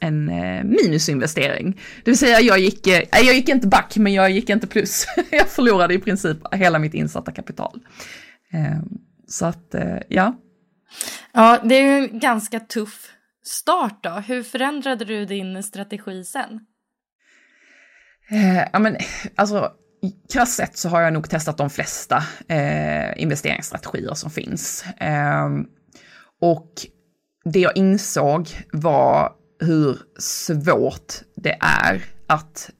en 0.00 0.26
minusinvestering. 0.64 1.80
Det 2.04 2.10
vill 2.10 2.18
säga 2.18 2.40
jag 2.40 2.58
gick, 2.58 2.86
jag 3.10 3.34
gick 3.34 3.48
inte 3.48 3.66
back 3.66 3.96
men 3.96 4.12
jag 4.12 4.30
gick 4.30 4.50
inte 4.50 4.66
plus. 4.66 5.06
jag 5.30 5.48
förlorade 5.48 5.94
i 5.94 5.98
princip 5.98 6.36
hela 6.52 6.78
mitt 6.78 6.94
insatta 6.94 7.32
kapital. 7.32 7.80
Ehm, 8.52 8.88
så 9.28 9.46
att 9.46 9.74
ja. 10.08 10.36
Ja, 11.32 11.60
det 11.64 11.74
är 11.74 11.82
ju 11.82 12.08
en 12.08 12.18
ganska 12.18 12.60
tuff 12.60 13.14
start 13.44 14.02
då. 14.02 14.10
Hur 14.10 14.42
förändrade 14.42 15.04
du 15.04 15.24
din 15.24 15.62
strategi 15.62 16.24
sen? 16.24 16.60
Eh, 18.30 18.68
ja 18.72 18.78
men 18.78 18.96
alltså 19.34 19.72
krasst 20.32 20.56
sett 20.56 20.76
så 20.76 20.88
har 20.88 21.00
jag 21.00 21.12
nog 21.12 21.30
testat 21.30 21.58
de 21.58 21.70
flesta 21.70 22.22
eh, 22.48 23.22
investeringsstrategier 23.22 24.14
som 24.14 24.30
finns. 24.30 24.84
Eh, 24.86 25.48
och 26.40 26.72
det 27.44 27.60
jag 27.60 27.76
insåg 27.76 28.48
var 28.72 29.32
hur 29.60 29.98
svårt 30.18 31.14
det 31.36 31.58
är 31.60 32.04
att 32.26 32.70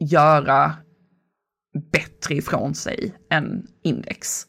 göra 0.00 0.76
bättre 1.92 2.34
ifrån 2.34 2.74
sig 2.74 3.14
än 3.30 3.66
index. 3.82 4.46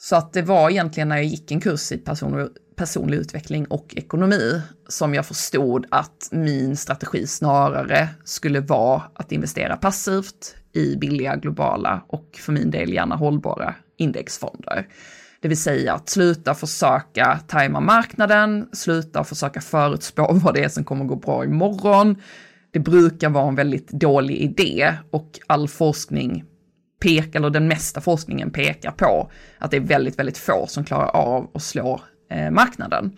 Så 0.00 0.16
att 0.16 0.32
det 0.32 0.42
var 0.42 0.70
egentligen 0.70 1.08
när 1.08 1.16
jag 1.16 1.24
gick 1.24 1.50
en 1.50 1.60
kurs 1.60 1.92
i 1.92 1.98
personlig, 1.98 2.48
personlig 2.78 3.16
utveckling 3.16 3.66
och 3.66 3.94
ekonomi 3.96 4.60
som 4.88 5.14
jag 5.14 5.26
förstod 5.26 5.86
att 5.90 6.28
min 6.30 6.76
strategi 6.76 7.26
snarare 7.26 8.08
skulle 8.24 8.60
vara 8.60 9.02
att 9.14 9.32
investera 9.32 9.76
passivt 9.76 10.54
i 10.72 10.96
billiga 10.96 11.36
globala 11.36 12.04
och 12.08 12.38
för 12.40 12.52
min 12.52 12.70
del 12.70 12.92
gärna 12.92 13.16
hållbara 13.16 13.74
indexfonder. 13.96 14.86
Det 15.40 15.48
vill 15.48 15.60
säga 15.60 15.94
att 15.94 16.08
sluta 16.08 16.54
försöka 16.54 17.40
tajma 17.46 17.80
marknaden, 17.80 18.68
sluta 18.72 19.24
försöka 19.24 19.60
förutspå 19.60 20.28
vad 20.32 20.54
det 20.54 20.64
är 20.64 20.68
som 20.68 20.84
kommer 20.84 21.04
gå 21.04 21.16
bra 21.16 21.44
imorgon. 21.44 22.16
Det 22.70 22.78
brukar 22.78 23.28
vara 23.28 23.48
en 23.48 23.54
väldigt 23.54 23.88
dålig 23.88 24.36
idé 24.36 24.94
och 25.10 25.38
all 25.46 25.68
forskning 25.68 26.44
pekar, 27.00 27.38
eller 27.40 27.50
den 27.50 27.68
mesta 27.68 28.00
forskningen 28.00 28.50
pekar 28.50 28.90
på 28.90 29.30
att 29.58 29.70
det 29.70 29.76
är 29.76 29.80
väldigt, 29.80 30.18
väldigt 30.18 30.38
få 30.38 30.66
som 30.66 30.84
klarar 30.84 31.08
av 31.08 31.50
att 31.54 31.62
slå 31.62 32.00
eh, 32.30 32.50
marknaden. 32.50 33.12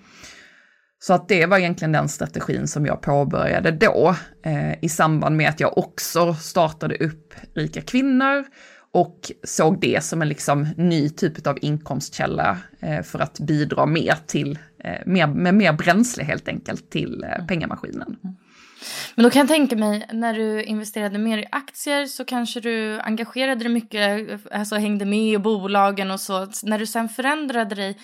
Så 1.02 1.14
att 1.14 1.28
det 1.28 1.46
var 1.46 1.58
egentligen 1.58 1.92
den 1.92 2.08
strategin 2.08 2.68
som 2.68 2.86
jag 2.86 3.00
påbörjade 3.00 3.70
då, 3.70 4.14
eh, 4.44 4.84
i 4.84 4.88
samband 4.88 5.36
med 5.36 5.48
att 5.48 5.60
jag 5.60 5.78
också 5.78 6.34
startade 6.34 6.96
upp 6.96 7.34
Rika 7.54 7.80
kvinnor 7.80 8.44
och 8.92 9.32
såg 9.44 9.80
det 9.80 10.04
som 10.04 10.22
en 10.22 10.28
liksom 10.28 10.68
ny 10.76 11.10
typ 11.10 11.46
av 11.46 11.58
inkomstkälla 11.62 12.58
eh, 12.80 13.02
för 13.02 13.18
att 13.18 13.40
bidra 13.40 13.86
mer 13.86 14.16
till, 14.26 14.58
eh, 14.84 15.06
mer, 15.06 15.26
med 15.26 15.54
mer 15.54 15.72
bränsle 15.72 16.24
helt 16.24 16.48
enkelt 16.48 16.90
till 16.90 17.24
eh, 17.24 17.34
mm. 17.34 17.46
pengamaskinen. 17.46 18.16
Mm. 18.24 18.36
Men 19.14 19.22
då 19.22 19.30
kan 19.30 19.40
jag 19.40 19.48
tänka 19.48 19.76
mig, 19.76 20.06
när 20.12 20.34
du 20.34 20.62
investerade 20.62 21.18
mer 21.18 21.38
i 21.38 21.46
aktier 21.50 22.06
så 22.06 22.24
kanske 22.24 22.60
du 22.60 23.00
engagerade 23.00 23.64
dig 23.64 23.72
mycket, 23.72 24.30
alltså 24.52 24.76
hängde 24.76 25.04
med 25.04 25.34
i 25.34 25.38
bolagen 25.38 26.10
och 26.10 26.20
så. 26.20 26.48
När 26.62 26.78
du 26.78 26.86
sen 26.86 27.08
förändrade 27.08 27.74
dig, 27.74 27.98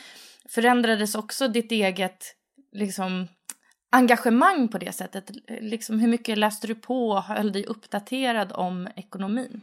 förändrades 0.49 1.15
också 1.15 1.49
ditt 1.49 1.73
eget 1.73 2.35
liksom, 2.73 3.29
engagemang 3.93 4.69
på 4.69 4.79
det 4.79 4.93
sättet? 4.93 5.31
Liksom, 5.61 5.99
hur 5.99 6.09
mycket 6.09 6.39
läste 6.39 6.67
du 6.67 6.75
på 6.75 7.11
och 7.11 7.23
höll 7.23 7.53
dig 7.53 7.65
uppdaterad 7.65 8.53
om 8.53 8.89
ekonomin? 8.97 9.61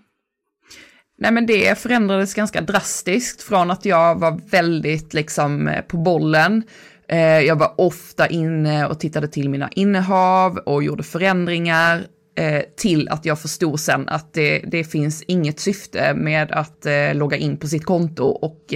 Nej 1.17 1.32
men 1.32 1.46
det 1.46 1.80
förändrades 1.80 2.34
ganska 2.34 2.62
drastiskt 2.62 3.43
från 3.43 3.72
att 3.72 3.86
jag 3.86 4.19
var 4.19 4.39
väldigt 4.50 5.13
liksom 5.13 5.82
på 5.88 5.98
bollen. 5.98 6.63
Eh, 7.08 7.39
jag 7.39 7.56
var 7.56 7.82
ofta 7.82 8.28
inne 8.28 8.86
och 8.86 9.00
tittade 9.00 9.28
till 9.28 9.50
mina 9.50 9.69
innehav 9.69 10.58
och 10.58 10.84
gjorde 10.84 11.04
förändringar 11.04 12.04
eh, 12.38 12.62
till 12.78 13.10
att 13.10 13.26
jag 13.26 13.41
förstod 13.41 13.80
sen 13.80 14.10
att 14.10 14.34
det, 14.34 14.60
det 14.60 14.84
finns 14.84 15.24
inget 15.24 15.60
syfte 15.60 16.13
med 16.13 16.52
att 16.52 16.86
eh, 16.86 17.13
logga 17.13 17.38
in 17.38 17.58
på 17.58 17.67
sitt 17.67 17.86
konto 17.86 18.24
och 18.24 18.74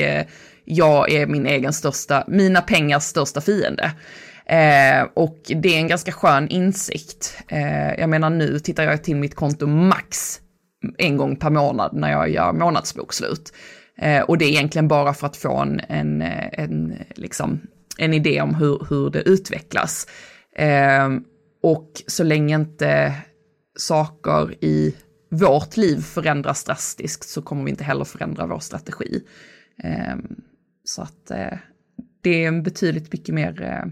jag 0.69 1.11
är 1.11 1.27
min 1.27 1.45
egen 1.45 1.73
största, 1.73 2.23
mina 2.27 2.61
pengars 2.61 3.03
största 3.03 3.41
fiende. 3.41 3.91
Eh, 4.45 5.07
och 5.13 5.37
det 5.47 5.75
är 5.75 5.77
en 5.77 5.87
ganska 5.87 6.11
skön 6.11 6.47
insikt. 6.47 7.37
Eh, 7.47 7.93
jag 7.99 8.09
menar 8.09 8.29
nu 8.29 8.59
tittar 8.59 8.83
jag 8.83 9.03
till 9.03 9.15
mitt 9.15 9.35
konto 9.35 9.67
max 9.67 10.39
en 10.97 11.17
gång 11.17 11.35
per 11.35 11.49
månad 11.49 11.93
när 11.93 12.11
jag 12.11 12.29
gör 12.29 12.53
månadsbokslut. 12.53 13.53
Eh, 13.97 14.21
och 14.21 14.37
det 14.37 14.45
är 14.45 14.49
egentligen 14.49 14.87
bara 14.87 15.13
för 15.13 15.27
att 15.27 15.37
få 15.37 15.57
en, 15.57 15.81
en, 15.89 16.21
eh, 16.21 16.49
en, 16.51 16.95
liksom, 17.15 17.61
en 17.97 18.13
idé 18.13 18.41
om 18.41 18.55
hur, 18.55 18.87
hur 18.89 19.09
det 19.09 19.21
utvecklas. 19.21 20.07
Eh, 20.55 21.09
och 21.63 21.91
så 22.07 22.23
länge 22.23 22.55
inte 22.55 23.13
saker 23.77 24.63
i 24.63 24.95
vårt 25.31 25.77
liv 25.77 26.01
förändras 26.01 26.63
drastiskt 26.63 27.29
så 27.29 27.41
kommer 27.41 27.63
vi 27.63 27.69
inte 27.69 27.83
heller 27.83 28.05
förändra 28.05 28.45
vår 28.45 28.59
strategi. 28.59 29.23
Eh, 29.83 30.15
så 30.87 31.01
att 31.01 31.31
eh, 31.31 31.57
det 32.21 32.43
är 32.43 32.47
en 32.47 32.63
betydligt 32.63 33.13
mycket 33.13 33.35
mer 33.35 33.61
eh, 33.61 33.85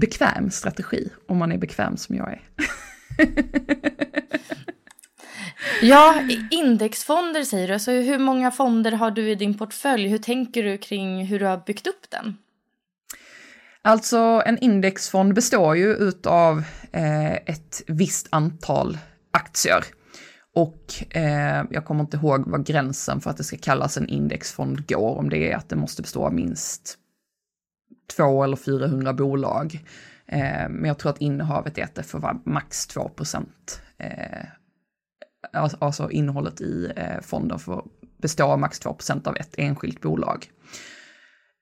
bekväm 0.00 0.50
strategi 0.50 1.08
om 1.28 1.38
man 1.38 1.52
är 1.52 1.58
bekväm 1.58 1.96
som 1.96 2.16
jag 2.16 2.32
är. 2.32 2.42
Ja, 5.82 6.22
indexfonder 6.50 7.44
säger 7.44 7.68
du. 7.68 7.74
Alltså, 7.74 7.90
hur 7.90 8.18
många 8.18 8.50
fonder 8.50 8.92
har 8.92 9.10
du 9.10 9.30
i 9.30 9.34
din 9.34 9.58
portfölj? 9.58 10.08
Hur 10.08 10.18
tänker 10.18 10.62
du 10.62 10.78
kring 10.78 11.24
hur 11.26 11.38
du 11.38 11.46
har 11.46 11.62
byggt 11.66 11.86
upp 11.86 12.10
den? 12.10 12.36
Alltså 13.82 14.42
en 14.46 14.58
indexfond 14.58 15.34
består 15.34 15.76
ju 15.76 15.94
utav 15.94 16.64
eh, 16.92 17.32
ett 17.32 17.82
visst 17.86 18.28
antal 18.30 18.98
aktier. 19.30 19.84
Och 20.54 21.16
eh, 21.16 21.64
jag 21.70 21.84
kommer 21.84 22.00
inte 22.00 22.16
ihåg 22.16 22.42
vad 22.46 22.66
gränsen 22.66 23.20
för 23.20 23.30
att 23.30 23.36
det 23.36 23.44
ska 23.44 23.56
kallas 23.56 23.96
en 23.96 24.08
indexfond 24.08 24.88
går, 24.88 25.18
om 25.18 25.30
det 25.30 25.52
är 25.52 25.56
att 25.56 25.68
det 25.68 25.76
måste 25.76 26.02
bestå 26.02 26.26
av 26.26 26.34
minst 26.34 26.98
två 28.16 28.44
eller 28.44 28.56
400 28.56 29.12
bolag. 29.12 29.84
Eh, 30.26 30.68
men 30.68 30.84
jag 30.84 30.98
tror 30.98 31.10
att 31.10 31.20
innehavet 31.20 31.78
är 31.78 31.84
att 31.84 31.94
det 31.94 32.02
får 32.02 32.18
vara 32.18 32.40
max 32.44 32.86
2 32.86 33.08
procent 33.08 33.80
eh, 33.98 34.46
alltså, 35.52 35.76
alltså 35.80 36.10
innehållet 36.10 36.60
i 36.60 36.92
eh, 36.96 37.20
fonden 37.20 37.58
får 37.58 37.84
bestå 38.22 38.44
av 38.44 38.58
max 38.58 38.78
2 38.78 38.94
procent 38.94 39.26
av 39.26 39.36
ett 39.36 39.54
enskilt 39.58 40.00
bolag. 40.00 40.50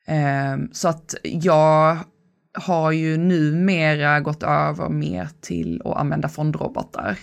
Eh, 0.06 0.56
så 0.72 0.88
att 0.88 1.14
jag 1.22 1.98
har 2.52 2.92
ju 2.92 3.16
numera 3.16 4.20
gått 4.20 4.42
över 4.42 4.88
mer 4.88 5.28
till 5.40 5.82
att 5.84 5.96
använda 5.96 6.28
fondrobotar. 6.28 7.18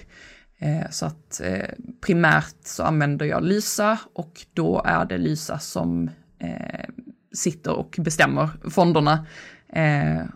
Eh, 0.59 0.89
så 0.89 1.05
att 1.05 1.41
eh, 1.43 1.69
primärt 2.01 2.55
så 2.63 2.83
använder 2.83 3.25
jag 3.25 3.43
Lysa 3.43 3.99
och 4.13 4.45
då 4.53 4.81
är 4.85 5.05
det 5.05 5.17
Lysa 5.17 5.59
som 5.59 6.09
eh, 6.39 6.85
sitter 7.33 7.71
och 7.71 7.95
bestämmer 7.99 8.49
fonderna. 8.69 9.25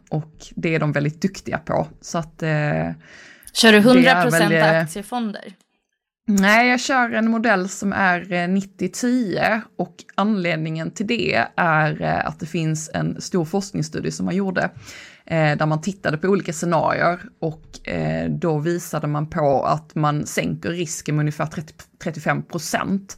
Och 0.10 0.34
det 0.56 0.76
är 0.76 0.80
de 0.80 0.92
väldigt 0.92 1.22
duktiga 1.22 1.58
på. 1.58 1.88
Så 2.02 2.18
att, 2.18 2.40
Kör 3.54 3.72
du 3.72 3.80
100% 3.80 4.50
väl, 4.50 4.76
aktiefonder? 4.76 5.54
Nej, 6.28 6.70
jag 6.70 6.80
kör 6.80 7.14
en 7.14 7.32
modell 7.32 7.70
som 7.70 7.94
är 7.94 8.22
90-10 8.22 9.54
eh, 9.54 9.60
och 9.78 9.96
anledningen 10.16 10.92
till 10.92 11.08
det 11.08 11.46
är 11.56 12.02
att 12.02 12.40
det 12.40 12.46
finns 12.46 12.90
en 12.94 13.22
stor 13.22 13.46
forskningsstudie 13.46 14.12
som 14.12 14.26
man 14.26 14.36
gjorde 14.36 14.70
Eh, 15.26 15.58
där 15.58 15.66
man 15.66 15.82
tittade 15.82 16.18
på 16.18 16.28
olika 16.28 16.54
scenarier 16.54 17.20
och 17.40 17.90
eh, 17.90 18.30
då 18.30 18.58
visade 18.58 19.08
man 19.08 19.30
på 19.30 19.64
att 19.64 19.96
man 19.96 20.26
sänker 20.26 20.70
risken 20.70 21.16
med 21.16 21.24
ungefär 21.24 21.46
30, 21.46 21.74
35 22.04 22.44
procent 22.44 23.18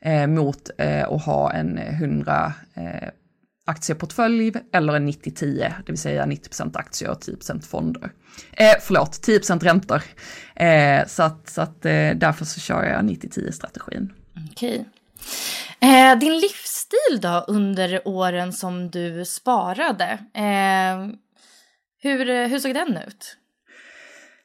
eh, 0.00 0.26
mot 0.26 0.70
eh, 0.78 1.12
att 1.12 1.24
ha 1.24 1.52
en 1.52 1.78
100 1.78 2.52
eh, 2.74 3.08
aktieportfölj 3.64 4.52
eller 4.72 4.92
en 4.92 5.08
90-10, 5.08 5.72
det 5.86 5.92
vill 5.92 5.98
säga 5.98 6.26
90 6.26 6.48
procent 6.48 6.76
aktier 6.76 7.10
och 7.10 7.20
10 7.20 7.36
procent 7.36 7.66
fonder. 7.66 8.12
Eh, 8.52 8.74
förlåt, 8.80 9.22
10 9.22 9.38
räntor. 9.38 10.02
Eh, 10.56 11.06
så 11.06 11.22
att, 11.22 11.48
så 11.48 11.62
att 11.62 11.84
eh, 11.86 12.10
därför 12.14 12.44
så 12.44 12.60
kör 12.60 12.84
jag 12.84 13.04
90-10 13.04 13.50
strategin. 13.50 14.12
Okej. 14.50 14.88
Eh, 15.80 16.18
din 16.18 16.40
livsstil 16.40 17.20
då 17.20 17.44
under 17.48 18.08
åren 18.08 18.52
som 18.52 18.90
du 18.90 19.24
sparade, 19.24 20.18
eh, 20.34 21.14
hur, 22.02 22.30
eh, 22.30 22.48
hur 22.48 22.58
såg 22.58 22.74
den 22.74 22.98
ut? 23.06 23.36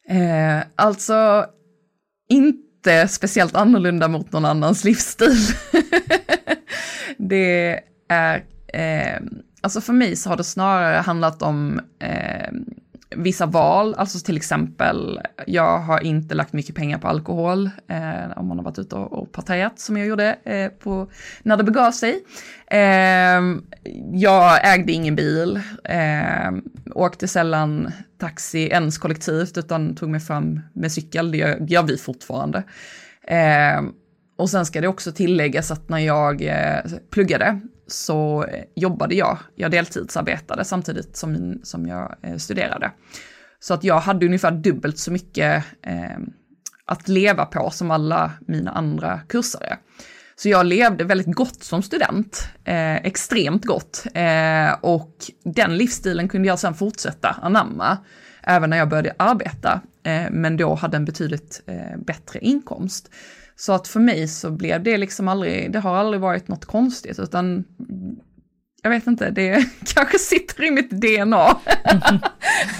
Eh, 0.10 0.64
alltså, 0.76 1.46
inte 2.30 3.08
speciellt 3.08 3.56
annorlunda 3.56 4.08
mot 4.08 4.32
någon 4.32 4.46
annans 4.46 4.84
livsstil. 4.84 5.38
det 7.18 7.80
är 8.10 8.44
eh, 8.74 9.22
alltså 9.62 9.82
för 9.82 9.94
mig 9.94 10.16
så 10.16 10.30
har 10.30 10.38
det 10.38 10.44
snarare 10.44 10.98
handlat 10.98 11.42
om 11.42 11.82
eh, 12.00 12.50
vissa 13.16 13.46
val, 13.46 13.96
alltså 13.98 14.20
till 14.20 14.38
exempel, 14.38 15.20
jag 15.48 15.80
har 15.80 16.00
inte 16.04 16.36
lagt 16.36 16.54
mycket 16.54 16.76
pengar 16.76 16.98
på 16.98 17.08
alkohol, 17.08 17.70
eh, 17.88 18.38
om 18.38 18.48
man 18.48 18.58
har 18.58 18.64
varit 18.64 18.80
ute 18.80 18.96
och, 18.96 19.14
och 19.14 19.32
partajat 19.32 19.80
som 19.80 19.98
jag 19.98 20.08
gjorde 20.08 20.38
eh, 20.44 20.70
på, 20.70 21.10
när 21.44 21.58
det 21.58 21.64
begav 21.64 21.92
sig. 21.92 22.24
Eh, 22.68 23.42
jag 24.14 24.74
ägde 24.74 24.92
ingen 24.92 25.16
bil, 25.16 25.62
eh, 25.84 26.52
åkte 26.96 27.28
sällan 27.28 27.92
taxi 28.18 28.68
ens 28.68 28.98
kollektivt 28.98 29.58
utan 29.58 29.96
tog 29.96 30.10
mig 30.10 30.20
fram 30.20 30.60
med 30.74 30.92
cykel, 30.92 31.32
det 31.32 31.38
gör, 31.38 31.58
gör 31.68 31.84
vi 31.84 31.98
fortfarande. 31.98 32.64
Ehm, 33.28 33.94
och 34.38 34.50
sen 34.50 34.66
ska 34.66 34.82
det 34.82 34.88
också 34.88 35.12
tilläggas 35.12 35.72
att 35.72 35.90
när 35.90 36.00
jag 36.00 36.42
eh, 36.42 36.82
pluggade 37.10 37.62
så 37.88 38.46
jobbade 38.76 39.16
jag, 39.16 39.38
jag 39.56 39.72
deltidsarbetade 39.72 40.66
samtidigt 40.66 41.18
som, 41.18 41.60
som 41.64 41.88
jag 41.88 42.16
eh, 42.22 42.38
studerade. 42.38 42.92
Så 43.60 43.74
att 43.74 43.84
jag 43.84 44.00
hade 44.00 44.26
ungefär 44.26 44.52
dubbelt 44.52 44.98
så 44.98 45.12
mycket 45.12 45.64
eh, 45.82 46.18
att 46.86 47.08
leva 47.08 47.46
på 47.46 47.70
som 47.70 47.92
alla 47.92 48.32
mina 48.48 48.72
andra 48.72 49.20
kursare. 49.28 49.78
Så 50.36 50.50
jag 50.50 50.66
levde 50.66 51.04
väldigt 51.04 51.36
gott 51.36 51.64
som 51.64 51.84
student, 51.84 52.50
eh, 52.66 52.96
extremt 52.96 53.66
gott. 53.66 54.06
Eh, 54.14 54.74
och 54.82 55.16
den 55.44 55.78
livsstilen 55.78 56.28
kunde 56.30 56.48
jag 56.48 56.60
sedan 56.60 56.76
fortsätta 56.76 57.30
anamma, 57.42 57.98
även 58.44 58.70
när 58.70 58.78
jag 58.78 58.90
började 58.90 59.14
arbeta, 59.20 59.82
eh, 60.04 60.26
men 60.32 60.58
då 60.58 60.76
hade 60.76 60.98
en 60.98 61.06
betydligt 61.06 61.64
eh, 61.66 61.98
bättre 61.98 62.40
inkomst. 62.40 63.10
Så 63.60 63.74
att 63.74 63.88
för 63.88 64.00
mig 64.00 64.28
så 64.28 64.52
blev 64.52 64.84
det 64.84 64.98
liksom 64.98 65.28
aldrig, 65.28 65.72
det 65.72 65.80
har 65.80 65.96
aldrig 65.96 66.22
varit 66.22 66.48
något 66.48 66.66
konstigt, 66.66 67.20
utan 67.20 67.66
jag 68.82 68.90
vet 68.90 69.08
inte, 69.08 69.30
det 69.30 69.66
kanske 69.96 70.20
sitter 70.20 70.64
i 70.64 70.72
mitt 70.72 70.90
DNA. 70.90 71.58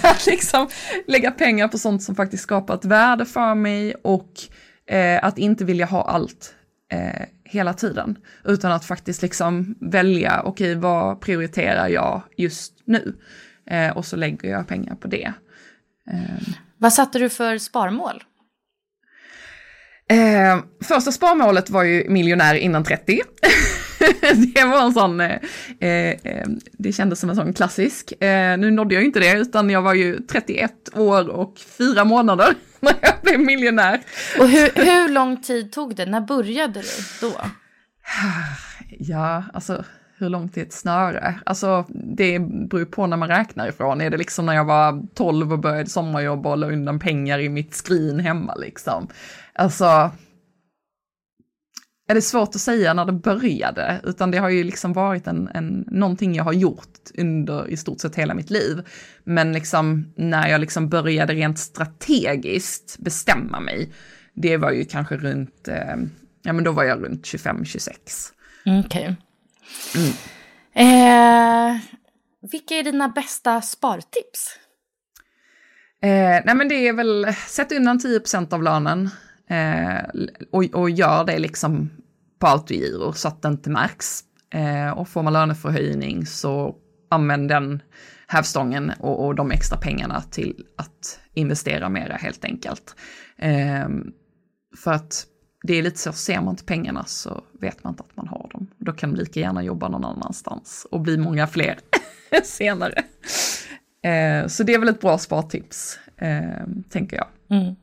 att 0.02 0.26
liksom 0.26 0.68
lägga 1.06 1.30
pengar 1.30 1.68
på 1.68 1.78
sånt 1.78 2.02
som 2.02 2.14
faktiskt 2.14 2.42
skapar 2.42 2.74
ett 2.74 2.84
värde 2.84 3.24
för 3.24 3.54
mig 3.54 3.94
och 3.94 4.32
eh, 4.86 5.24
att 5.24 5.38
inte 5.38 5.64
vilja 5.64 5.86
ha 5.86 6.02
allt 6.02 6.54
eh, 6.92 7.26
hela 7.44 7.74
tiden. 7.74 8.18
Utan 8.44 8.72
att 8.72 8.84
faktiskt 8.84 9.22
liksom 9.22 9.74
välja, 9.80 10.42
okej 10.44 10.72
okay, 10.72 10.80
vad 10.80 11.20
prioriterar 11.20 11.88
jag 11.88 12.22
just 12.36 12.72
nu? 12.84 13.14
Eh, 13.70 13.96
och 13.96 14.06
så 14.06 14.16
lägger 14.16 14.50
jag 14.50 14.66
pengar 14.66 14.94
på 14.94 15.08
det. 15.08 15.32
Eh. 16.10 16.48
Vad 16.76 16.92
satte 16.92 17.18
du 17.18 17.28
för 17.28 17.58
sparmål? 17.58 18.22
Eh, 20.10 20.58
första 20.82 21.12
sparmålet 21.12 21.70
var 21.70 21.82
ju 21.82 22.08
miljonär 22.08 22.54
innan 22.54 22.84
30. 22.84 23.20
det 24.54 24.64
var 24.64 24.82
en 24.82 24.92
sån, 24.92 25.20
eh, 25.20 25.38
eh, 25.80 26.48
det 26.72 26.92
kändes 26.92 27.20
som 27.20 27.30
en 27.30 27.36
sån 27.36 27.52
klassisk. 27.52 28.22
Eh, 28.22 28.58
nu 28.58 28.70
nådde 28.70 28.94
jag 28.94 29.04
inte 29.04 29.20
det, 29.20 29.32
utan 29.32 29.70
jag 29.70 29.82
var 29.82 29.94
ju 29.94 30.18
31 30.18 30.72
år 30.94 31.28
och 31.28 31.58
fyra 31.78 32.04
månader 32.04 32.54
när 32.80 32.94
jag 33.00 33.14
blev 33.22 33.40
miljonär. 33.40 34.00
Och 34.38 34.48
hur, 34.48 34.70
hur 34.74 35.08
lång 35.08 35.42
tid 35.42 35.72
tog 35.72 35.96
det? 35.96 36.06
När 36.06 36.20
började 36.20 36.80
du 36.80 36.86
då? 37.20 37.32
Ja, 39.00 39.44
alltså 39.52 39.84
hur 40.18 40.28
långt 40.28 40.56
är 40.56 40.62
ett 40.62 40.72
snöre? 40.72 41.40
Alltså 41.46 41.84
det 41.88 42.38
beror 42.38 42.84
på 42.84 43.06
när 43.06 43.16
man 43.16 43.28
räknar 43.28 43.68
ifrån. 43.68 44.00
Är 44.00 44.10
det 44.10 44.16
liksom 44.16 44.46
när 44.46 44.54
jag 44.54 44.64
var 44.64 45.02
12 45.14 45.52
och 45.52 45.58
började 45.58 45.90
sommarjobba 45.90 46.50
och 46.50 46.58
la 46.58 46.66
undan 46.66 46.98
pengar 46.98 47.38
i 47.38 47.48
mitt 47.48 47.74
skrin 47.74 48.20
hemma 48.20 48.54
liksom? 48.54 49.08
Alltså, 49.58 50.10
är 52.08 52.14
det 52.14 52.22
svårt 52.22 52.54
att 52.54 52.60
säga 52.60 52.94
när 52.94 53.04
det 53.04 53.12
började, 53.12 54.00
utan 54.04 54.30
det 54.30 54.38
har 54.38 54.48
ju 54.48 54.64
liksom 54.64 54.92
varit 54.92 55.26
en, 55.26 55.48
en, 55.54 55.84
någonting 55.86 56.34
jag 56.34 56.44
har 56.44 56.52
gjort 56.52 57.10
under 57.18 57.70
i 57.70 57.76
stort 57.76 58.00
sett 58.00 58.14
hela 58.14 58.34
mitt 58.34 58.50
liv. 58.50 58.82
Men 59.24 59.52
liksom 59.52 60.12
när 60.16 60.48
jag 60.48 60.60
liksom 60.60 60.88
började 60.88 61.34
rent 61.34 61.58
strategiskt 61.58 62.98
bestämma 62.98 63.60
mig, 63.60 63.92
det 64.34 64.56
var 64.56 64.70
ju 64.70 64.84
kanske 64.84 65.16
runt, 65.16 65.68
eh, 65.68 65.96
ja 66.42 66.52
men 66.52 66.64
då 66.64 66.72
var 66.72 66.84
jag 66.84 67.04
runt 67.04 67.24
25-26. 67.24 67.88
Okej. 68.64 68.84
Okay. 68.84 69.14
Mm. 69.96 70.12
Eh, 70.74 71.80
vilka 72.50 72.74
är 72.74 72.82
dina 72.82 73.08
bästa 73.08 73.60
spartips? 73.60 74.58
Eh, 76.02 76.42
nej 76.44 76.54
men 76.54 76.68
det 76.68 76.88
är 76.88 76.92
väl, 76.92 77.26
sätt 77.48 77.72
undan 77.72 77.98
10% 77.98 78.52
av 78.52 78.62
lönen. 78.62 79.10
Eh, 79.48 79.98
och, 80.50 80.64
och 80.64 80.90
gör 80.90 81.24
det 81.24 81.38
liksom 81.38 81.90
på 82.38 82.46
autogiro 82.46 83.12
så 83.12 83.28
att 83.28 83.42
det 83.42 83.48
inte 83.48 83.70
märks. 83.70 84.24
Eh, 84.54 84.90
och 84.90 85.08
får 85.08 85.22
man 85.22 85.32
löneförhöjning 85.32 86.26
så 86.26 86.76
använd 87.10 87.48
den 87.48 87.82
hävstången 88.26 88.92
och, 88.98 89.26
och 89.26 89.34
de 89.34 89.50
extra 89.50 89.78
pengarna 89.78 90.22
till 90.22 90.64
att 90.76 91.20
investera 91.34 91.88
mera 91.88 92.14
helt 92.14 92.44
enkelt. 92.44 92.96
Eh, 93.36 93.88
för 94.76 94.92
att 94.92 95.26
det 95.62 95.74
är 95.74 95.82
lite 95.82 95.98
så, 95.98 96.12
ser 96.12 96.40
man 96.40 96.48
inte 96.48 96.64
pengarna 96.64 97.04
så 97.04 97.44
vet 97.60 97.84
man 97.84 97.92
inte 97.92 98.02
att 98.02 98.16
man 98.16 98.28
har 98.28 98.48
dem. 98.52 98.66
Då 98.78 98.92
kan 98.92 99.10
man 99.10 99.18
lika 99.18 99.40
gärna 99.40 99.62
jobba 99.62 99.88
någon 99.88 100.04
annanstans 100.04 100.86
och 100.90 101.00
bli 101.00 101.18
många 101.18 101.46
fler 101.46 101.78
senare. 102.44 103.04
Eh, 104.02 104.46
så 104.46 104.62
det 104.62 104.74
är 104.74 104.78
väl 104.78 104.88
ett 104.88 105.00
bra 105.00 105.18
spartips, 105.18 105.98
eh, 106.16 106.66
tänker 106.90 107.16
jag. 107.16 107.26
Mm. 107.58 107.74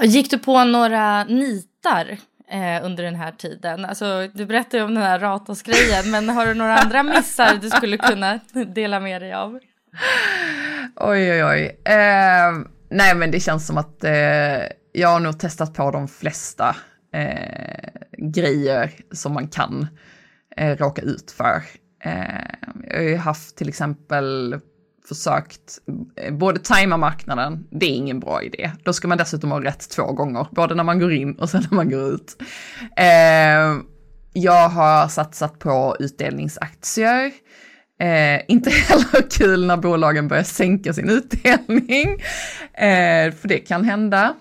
Gick 0.00 0.30
du 0.30 0.38
på 0.38 0.64
några 0.64 1.24
nitar 1.24 2.18
eh, 2.50 2.84
under 2.84 3.04
den 3.04 3.14
här 3.14 3.32
tiden? 3.32 3.84
Alltså, 3.84 4.28
du 4.34 4.46
berättade 4.46 4.76
ju 4.76 4.84
om 4.84 4.94
den 4.94 5.02
här 5.02 5.18
Ratos-grejen, 5.18 6.10
men 6.10 6.28
har 6.28 6.46
du 6.46 6.54
några 6.54 6.76
andra 6.76 7.02
missar 7.02 7.58
du 7.62 7.70
skulle 7.70 7.96
kunna 7.96 8.40
dela 8.74 9.00
med 9.00 9.22
dig 9.22 9.32
av? 9.32 9.58
Oj, 10.96 11.32
oj, 11.32 11.44
oj. 11.44 11.80
Eh, 11.84 12.52
nej, 12.90 13.14
men 13.14 13.30
det 13.30 13.40
känns 13.40 13.66
som 13.66 13.78
att 13.78 14.04
eh, 14.04 14.12
jag 14.92 15.08
har 15.08 15.20
nog 15.20 15.40
testat 15.40 15.74
på 15.74 15.90
de 15.90 16.08
flesta 16.08 16.76
eh, 17.14 17.92
grejer 18.18 18.92
som 19.12 19.34
man 19.34 19.48
kan 19.48 19.86
eh, 20.56 20.76
råka 20.76 21.02
ut 21.02 21.30
för. 21.30 21.62
Eh, 22.04 22.22
jag 22.84 22.96
har 22.96 23.02
ju 23.02 23.16
haft 23.16 23.56
till 23.56 23.68
exempel 23.68 24.60
försökt 25.08 25.78
eh, 26.16 26.34
både 26.34 26.60
tajma 26.60 26.96
marknaden, 26.96 27.66
det 27.70 27.86
är 27.86 27.94
ingen 27.94 28.20
bra 28.20 28.42
idé. 28.42 28.70
Då 28.84 28.92
ska 28.92 29.08
man 29.08 29.18
dessutom 29.18 29.50
ha 29.50 29.64
rätt 29.64 29.90
två 29.90 30.12
gånger, 30.12 30.46
både 30.50 30.74
när 30.74 30.84
man 30.84 30.98
går 30.98 31.12
in 31.12 31.34
och 31.34 31.50
sen 31.50 31.66
när 31.70 31.76
man 31.76 31.90
går 31.90 32.14
ut. 32.14 32.42
Eh, 32.96 33.82
jag 34.32 34.68
har 34.68 35.08
satsat 35.08 35.58
på 35.58 35.96
utdelningsaktier. 35.98 37.32
Eh, 38.00 38.40
inte 38.48 38.70
heller 38.88 39.30
kul 39.30 39.66
när 39.66 39.76
bolagen 39.76 40.28
börjar 40.28 40.42
sänka 40.42 40.92
sin 40.92 41.08
utdelning, 41.08 42.08
eh, 42.72 43.34
för 43.34 43.48
det 43.48 43.58
kan 43.58 43.84
hända. 43.84 44.34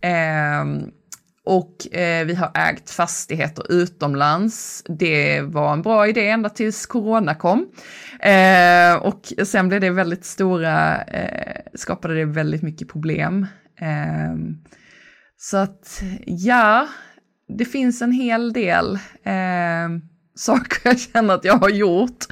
Eh, 0.00 0.64
och 1.44 1.96
eh, 1.96 2.26
vi 2.26 2.34
har 2.34 2.50
ägt 2.54 2.90
fastigheter 2.90 3.72
utomlands. 3.72 4.84
Det 4.98 5.40
var 5.40 5.72
en 5.72 5.82
bra 5.82 6.08
idé 6.08 6.28
ända 6.28 6.48
tills 6.48 6.86
corona 6.86 7.34
kom. 7.34 7.68
Eh, 8.20 8.94
och 8.94 9.32
sen 9.46 9.68
blev 9.68 9.80
det 9.80 9.90
väldigt 9.90 10.24
stora, 10.24 11.02
eh, 11.02 11.62
skapade 11.74 12.14
det 12.14 12.24
väldigt 12.24 12.62
mycket 12.62 12.88
problem. 12.88 13.46
Eh, 13.80 14.34
så 15.36 15.56
att 15.56 16.02
ja, 16.26 16.88
det 17.48 17.64
finns 17.64 18.02
en 18.02 18.12
hel 18.12 18.52
del 18.52 18.94
eh, 19.24 19.88
saker 20.34 20.80
jag 20.84 21.00
känner 21.00 21.34
att 21.34 21.44
jag 21.44 21.56
har 21.56 21.70
gjort. 21.70 22.26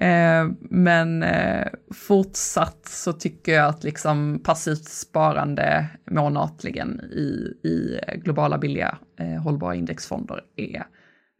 Eh, 0.00 0.48
men 0.60 1.22
eh, 1.22 1.66
fortsatt 1.94 2.88
så 2.88 3.12
tycker 3.12 3.52
jag 3.52 3.68
att 3.68 3.84
liksom 3.84 4.40
passivt 4.44 4.88
sparande 4.88 5.86
månatligen 6.10 7.00
i, 7.00 7.58
i 7.68 8.00
globala 8.14 8.58
billiga 8.58 8.98
eh, 9.18 9.42
hållbara 9.42 9.74
indexfonder 9.74 10.40
är 10.56 10.86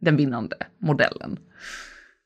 den 0.01 0.17
vinnande 0.17 0.57
modellen. 0.77 1.39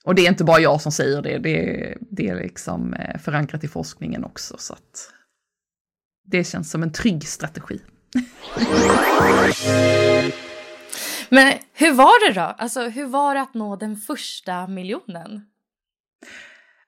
Och 0.06 0.16
det 0.16 0.26
är 0.26 0.30
inte 0.30 0.44
bara 0.44 0.60
jag 0.60 0.82
som 0.82 0.92
säger 0.92 1.22
det, 1.22 1.38
det, 1.38 1.98
det 2.00 2.30
är 2.30 2.36
liksom 2.36 2.94
eh, 2.94 3.20
förankrat 3.20 3.64
i 3.64 3.68
forskningen 3.68 4.24
också. 4.24 4.56
Så 4.58 4.74
att 4.74 5.14
det 6.26 6.44
känns 6.44 6.72
som 6.72 6.84
en 6.84 6.92
trygg 6.92 7.28
strategi. 7.28 7.80
Men 11.30 11.54
hur 11.74 11.94
var 11.94 12.28
det 12.28 12.34
då? 12.40 12.42
Alltså 12.42 12.82
hur 12.82 13.06
var 13.06 13.36
det 13.36 13.42
att 13.42 13.54
nå 13.54 13.76
den 13.76 13.96
första 13.96 14.68
miljonen? 14.68 15.42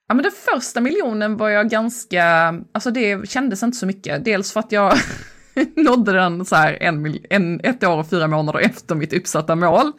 Ja 0.07 0.15
men 0.15 0.23
den 0.23 0.31
första 0.53 0.81
miljonen 0.81 1.37
var 1.37 1.49
jag 1.49 1.69
ganska, 1.69 2.55
alltså 2.71 2.91
det 2.91 3.29
kändes 3.29 3.63
inte 3.63 3.77
så 3.77 3.85
mycket. 3.85 4.25
Dels 4.25 4.51
för 4.53 4.59
att 4.59 4.71
jag 4.71 4.93
nådde 5.75 6.11
den 6.11 6.45
så 6.45 6.55
här 6.55 6.77
en, 6.81 7.17
en, 7.29 7.59
ett 7.63 7.83
år 7.83 7.97
och 7.97 8.09
fyra 8.09 8.27
månader 8.27 8.59
efter 8.59 8.95
mitt 8.95 9.13
uppsatta 9.13 9.55
mål. 9.55 9.91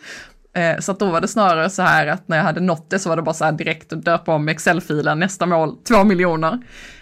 Eh, 0.55 0.79
så 0.79 0.93
att 0.93 0.99
då 0.99 1.11
var 1.11 1.21
det 1.21 1.29
snarare 1.29 1.71
så 1.71 1.83
här 1.83 2.07
att 2.07 2.29
när 2.29 2.37
jag 2.37 2.45
hade 2.45 2.61
nått 2.61 2.91
det 2.91 2.99
så 2.99 3.09
var 3.09 3.17
det 3.17 3.23
bara 3.23 3.35
så 3.35 3.45
här 3.45 3.53
direkt 3.53 3.93
att 3.93 4.05
döpa 4.05 4.35
om 4.35 4.49
Excel-filen, 4.49 5.19
nästa 5.19 5.47
mål, 5.47 5.77
två 5.89 6.05
miljoner. 6.05 6.53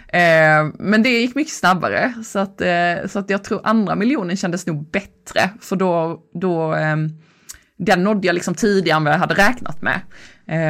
Eh, 0.07 0.65
men 0.79 1.03
det 1.03 1.09
gick 1.09 1.35
mycket 1.35 1.53
snabbare, 1.53 2.13
så 2.25 2.39
att, 2.39 2.61
eh, 2.61 3.07
så 3.07 3.19
att 3.19 3.29
jag 3.29 3.43
tror 3.43 3.61
andra 3.63 3.95
miljonen 3.95 4.37
kändes 4.37 4.65
nog 4.65 4.91
bättre, 4.91 5.49
för 5.61 5.75
då, 5.75 6.19
då 6.33 6.73
ehm, 6.73 7.09
den 7.77 8.03
nådde 8.03 8.27
jag 8.27 8.33
liksom 8.33 8.55
tidigare 8.55 8.97
än 8.97 9.03
vad 9.03 9.13
jag 9.13 9.19
hade 9.19 9.35
räknat 9.35 9.81
med 9.81 10.01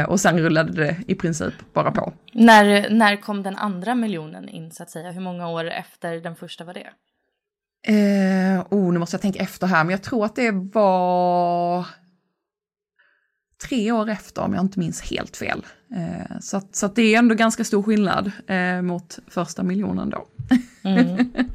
och 0.07 0.19
sen 0.19 0.39
rullade 0.39 0.71
det 0.71 0.97
i 1.07 1.15
princip 1.15 1.53
bara 1.73 1.91
på. 1.91 2.13
När, 2.33 2.89
när 2.89 3.15
kom 3.15 3.43
den 3.43 3.55
andra 3.55 3.95
miljonen 3.95 4.49
in 4.49 4.71
så 4.71 4.83
att 4.83 4.89
säga? 4.89 5.11
Hur 5.11 5.21
många 5.21 5.49
år 5.49 5.65
efter 5.65 6.19
den 6.19 6.35
första 6.35 6.63
var 6.63 6.73
det? 6.73 6.89
Eh, 7.87 8.65
oh, 8.69 8.93
nu 8.93 8.99
måste 8.99 9.15
jag 9.15 9.21
tänka 9.21 9.39
efter 9.39 9.67
här, 9.67 9.83
men 9.83 9.91
jag 9.91 10.03
tror 10.03 10.25
att 10.25 10.35
det 10.35 10.51
var 10.51 11.85
tre 13.57 13.91
år 13.91 14.09
efter 14.09 14.41
om 14.41 14.53
jag 14.53 14.63
inte 14.63 14.79
minns 14.79 15.01
helt 15.01 15.37
fel. 15.37 15.65
Eh, 15.95 16.39
så 16.39 16.57
att, 16.57 16.75
så 16.75 16.85
att 16.85 16.95
det 16.95 17.01
är 17.01 17.19
ändå 17.19 17.35
ganska 17.35 17.63
stor 17.63 17.83
skillnad 17.83 18.31
eh, 18.47 18.81
mot 18.81 19.19
första 19.27 19.63
miljonen 19.63 20.09
då. 20.09 20.27
Mm. 20.83 21.33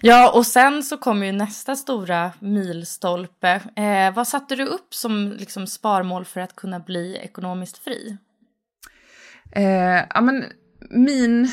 Ja, 0.00 0.32
och 0.32 0.46
sen 0.46 0.82
så 0.82 0.96
kommer 0.96 1.26
ju 1.26 1.32
nästa 1.32 1.76
stora 1.76 2.32
milstolpe. 2.40 3.60
Eh, 3.76 4.14
vad 4.14 4.28
satte 4.28 4.56
du 4.56 4.64
upp 4.64 4.94
som 4.94 5.32
liksom, 5.38 5.66
sparmål 5.66 6.24
för 6.24 6.40
att 6.40 6.56
kunna 6.56 6.80
bli 6.80 7.16
ekonomiskt 7.16 7.78
fri? 7.78 8.16
Eh, 9.52 10.04
ja, 10.14 10.20
men 10.20 10.44
min, 10.90 11.50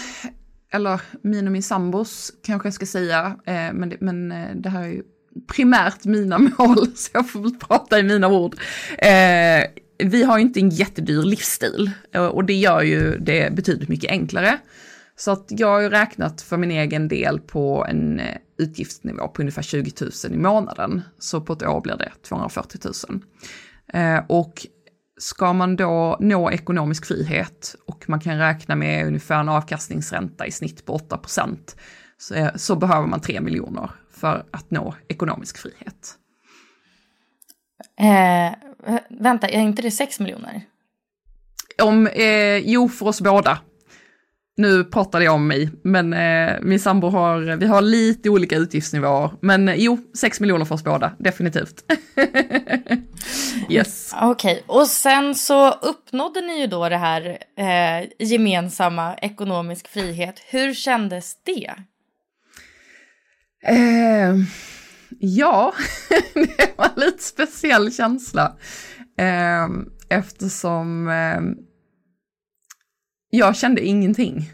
eller 0.72 1.02
min 1.22 1.48
och 1.48 1.52
min 1.52 1.64
sambos 1.64 2.32
kanske 2.44 2.68
jag 2.68 2.74
ska 2.74 2.86
säga, 2.86 3.38
eh, 3.46 3.74
men, 3.74 3.90
det, 3.90 3.98
men 4.02 4.32
eh, 4.32 4.56
det 4.56 4.70
här 4.70 4.84
är 4.84 4.88
ju 4.88 5.04
primärt 5.48 6.06
mina 6.06 6.38
mål, 6.58 6.88
så 6.96 7.10
jag 7.14 7.30
får 7.30 7.40
väl 7.40 7.56
prata 7.56 8.00
i 8.00 8.04
mina 8.04 8.28
ord. 8.28 8.56
Eh, 8.98 9.64
vi 9.98 10.24
har 10.24 10.38
ju 10.38 10.42
inte 10.42 10.60
en 10.60 10.70
jättedyr 10.70 11.24
livsstil 11.24 11.92
eh, 12.14 12.26
och 12.26 12.46
det 12.46 12.54
gör 12.54 12.82
ju 12.82 13.18
det 13.18 13.54
betydligt 13.54 13.90
mycket 13.90 14.12
enklare. 14.12 14.60
Så 15.16 15.32
att 15.32 15.46
jag 15.48 15.68
har 15.68 15.80
ju 15.80 15.90
räknat 15.90 16.42
för 16.42 16.58
min 16.58 16.72
egen 16.72 17.08
del 17.08 17.40
på 17.40 17.86
en 17.90 18.20
eh, 18.20 18.38
utgiftsnivå 18.58 19.28
på 19.28 19.42
ungefär 19.42 19.62
20 19.62 19.92
000 20.02 20.12
i 20.34 20.38
månaden. 20.38 21.02
Så 21.20 21.42
på 21.42 21.54
ett 21.54 21.64
år 21.64 21.82
blir 21.82 21.98
det 21.98 22.12
240 22.28 22.80
000. 23.10 23.22
Eh, 23.94 24.24
och 24.28 24.68
ska 25.18 25.54
man 25.54 25.76
då 25.76 26.18
nå 26.20 26.52
ekonomisk 26.52 27.06
frihet 27.06 27.76
och 27.86 28.10
man 28.10 28.20
kan 28.20 28.38
räkna 28.38 28.76
med 28.76 29.08
ungefär 29.08 29.40
en 29.40 29.50
avkastningsränta 29.50 30.46
i 30.46 30.52
snitt 30.52 30.86
på 30.86 30.94
8 30.94 31.20
så, 32.18 32.36
eh, 32.36 32.56
så 32.56 32.76
behöver 32.76 33.08
man 33.08 33.22
3 33.22 33.42
miljoner 33.42 33.92
för 34.24 34.46
att 34.52 34.72
nå 34.72 34.96
ekonomisk 35.08 35.58
frihet. 35.58 36.18
Eh, 38.00 38.54
vänta, 39.10 39.48
är 39.48 39.60
inte 39.60 39.82
det 39.82 39.92
6 39.92 40.20
miljoner? 40.20 40.62
Om, 41.82 42.08
eh, 42.08 42.58
jo, 42.58 42.90
för 42.90 43.08
oss 43.08 43.22
båda. 43.22 43.60
Nu 44.58 44.84
pratade 44.84 45.26
jag 45.26 45.34
om 45.34 45.48
mig, 45.48 45.70
men 45.84 46.14
eh, 46.14 46.62
min 46.62 46.80
sambo 46.80 47.10
har, 47.10 47.56
vi 47.56 47.66
har 47.66 47.82
lite 47.82 48.30
olika 48.30 48.56
utgiftsnivåer. 48.56 49.32
Men 49.42 49.70
eh, 49.70 49.76
jo, 49.76 49.98
6 50.18 50.40
miljoner 50.40 50.66
för 50.66 50.76
oss 50.76 50.84
båda, 50.84 51.12
definitivt. 51.20 51.84
yes. 53.70 54.14
Okej, 54.22 54.54
okay. 54.54 54.80
och 54.80 54.88
sen 54.88 55.36
så 55.36 55.72
uppnådde 55.72 56.42
ni 56.42 56.60
ju 56.60 56.68
då 56.68 56.90
det 56.90 56.98
här 56.98 57.38
eh, 57.58 58.10
gemensamma 58.20 59.16
ekonomisk 59.16 59.88
frihet. 59.88 60.40
Hur 60.46 60.74
kändes 60.74 61.36
det? 61.44 61.74
Eh, 63.66 64.36
ja, 65.20 65.74
det 66.34 66.78
var 66.78 66.86
en 66.86 67.02
lite 67.02 67.24
speciell 67.24 67.92
känsla. 67.94 68.58
Eh, 69.18 69.68
eftersom 70.10 71.08
eh, 71.08 71.42
jag 73.30 73.56
kände 73.56 73.86
ingenting. 73.86 74.52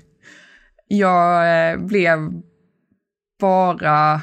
Jag 0.87 1.71
eh, 1.71 1.79
blev 1.79 2.41
bara 3.39 4.21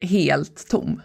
helt 0.00 0.68
tom. 0.68 1.02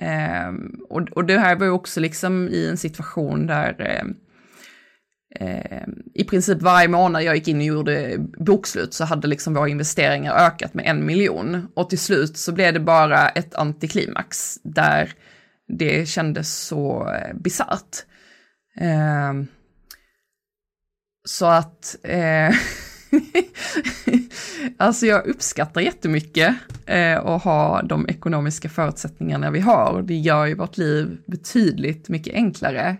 Ehm, 0.00 0.80
och, 0.88 1.00
och 1.00 1.24
det 1.24 1.38
här 1.38 1.56
var 1.56 1.66
ju 1.66 1.72
också 1.72 2.00
liksom 2.00 2.48
i 2.48 2.68
en 2.68 2.76
situation 2.76 3.46
där 3.46 3.80
eh, 3.80 4.04
Eh, 5.40 5.82
i 6.14 6.24
princip 6.24 6.62
varje 6.62 6.88
månad 6.88 7.22
jag 7.22 7.36
gick 7.36 7.48
in 7.48 7.58
och 7.58 7.64
gjorde 7.64 8.16
bokslut 8.18 8.94
så 8.94 9.04
hade 9.04 9.28
liksom 9.28 9.54
våra 9.54 9.68
investeringar 9.68 10.34
ökat 10.34 10.74
med 10.74 10.86
en 10.86 11.06
miljon. 11.06 11.68
Och 11.74 11.90
till 11.90 11.98
slut 11.98 12.36
så 12.36 12.52
blev 12.52 12.74
det 12.74 12.80
bara 12.80 13.28
ett 13.28 13.54
antiklimax 13.54 14.58
där 14.62 15.12
det 15.68 16.08
kändes 16.08 16.58
så 16.58 17.10
eh, 17.10 17.34
bisarrt. 17.34 18.04
Eh, 18.80 19.32
så 21.24 21.46
att, 21.46 21.96
eh, 22.02 22.46
alltså 24.76 25.06
jag 25.06 25.26
uppskattar 25.26 25.80
jättemycket 25.80 26.54
eh, 26.86 27.26
att 27.26 27.42
ha 27.42 27.82
de 27.82 28.08
ekonomiska 28.08 28.68
förutsättningarna 28.68 29.50
vi 29.50 29.60
har. 29.60 30.02
Det 30.02 30.14
gör 30.14 30.46
ju 30.46 30.54
vårt 30.54 30.76
liv 30.76 31.18
betydligt 31.26 32.08
mycket 32.08 32.34
enklare. 32.34 32.96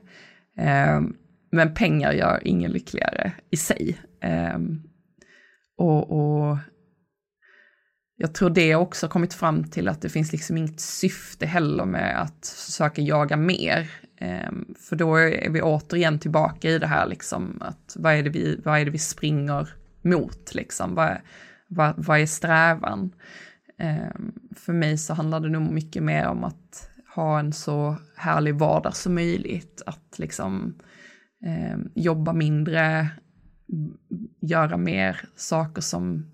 Ehm, 0.59 1.17
men 1.55 1.75
pengar 1.75 2.13
gör 2.13 2.41
ingen 2.45 2.73
lyckligare 2.73 3.33
i 3.51 3.57
sig. 3.57 3.99
Um, 4.55 4.83
och, 5.77 6.11
och, 6.11 6.59
jag 8.17 8.35
tror 8.35 8.51
det 8.51 8.75
också 8.75 9.09
kommit 9.09 9.35
fram 9.35 9.65
till 9.65 9.89
att 9.89 10.03
det 10.03 10.09
finns 10.09 10.33
liksom 10.33 10.57
inget 10.57 10.81
syfte 10.81 11.47
heller 11.47 11.85
med 11.85 12.23
att 12.23 12.47
försöka 12.67 13.03
jaga 13.03 13.37
mer. 13.37 13.91
Um, 14.21 14.75
för 14.89 14.97
då 14.97 15.17
är 15.17 15.51
vi 15.51 15.63
återigen 15.63 16.19
tillbaka 16.19 16.71
i 16.71 16.79
det 16.79 16.87
här 16.87 17.07
liksom 17.07 17.59
att 17.61 17.97
vad 17.99 18.15
är 18.15 18.23
det 18.23 18.31
vi, 18.31 18.61
vad 18.65 18.81
är 18.81 18.85
det 18.85 18.91
vi 18.91 18.99
springer 18.99 19.69
mot 20.03 20.55
liksom? 20.55 20.95
Vad, 20.95 21.17
vad, 21.69 21.95
vad 21.97 22.21
är 22.21 22.27
strävan? 22.27 23.13
Um, 23.83 24.33
för 24.57 24.73
mig 24.73 24.99
så 24.99 25.15
handlar 25.15 25.41
det 25.41 25.49
nog 25.49 25.73
mycket 25.73 26.03
mer 26.03 26.27
om 26.27 26.45
att 26.45 26.91
ha 27.15 27.39
en 27.39 27.53
så 27.53 27.97
härlig 28.17 28.55
vardag 28.55 28.97
som 28.97 29.15
möjligt, 29.15 29.83
att 29.87 30.19
liksom 30.19 30.75
eh, 31.45 31.79
jobba 31.95 32.33
mindre, 32.33 33.09
göra 34.41 34.77
mer 34.77 35.29
saker 35.37 35.83
som 35.83 36.31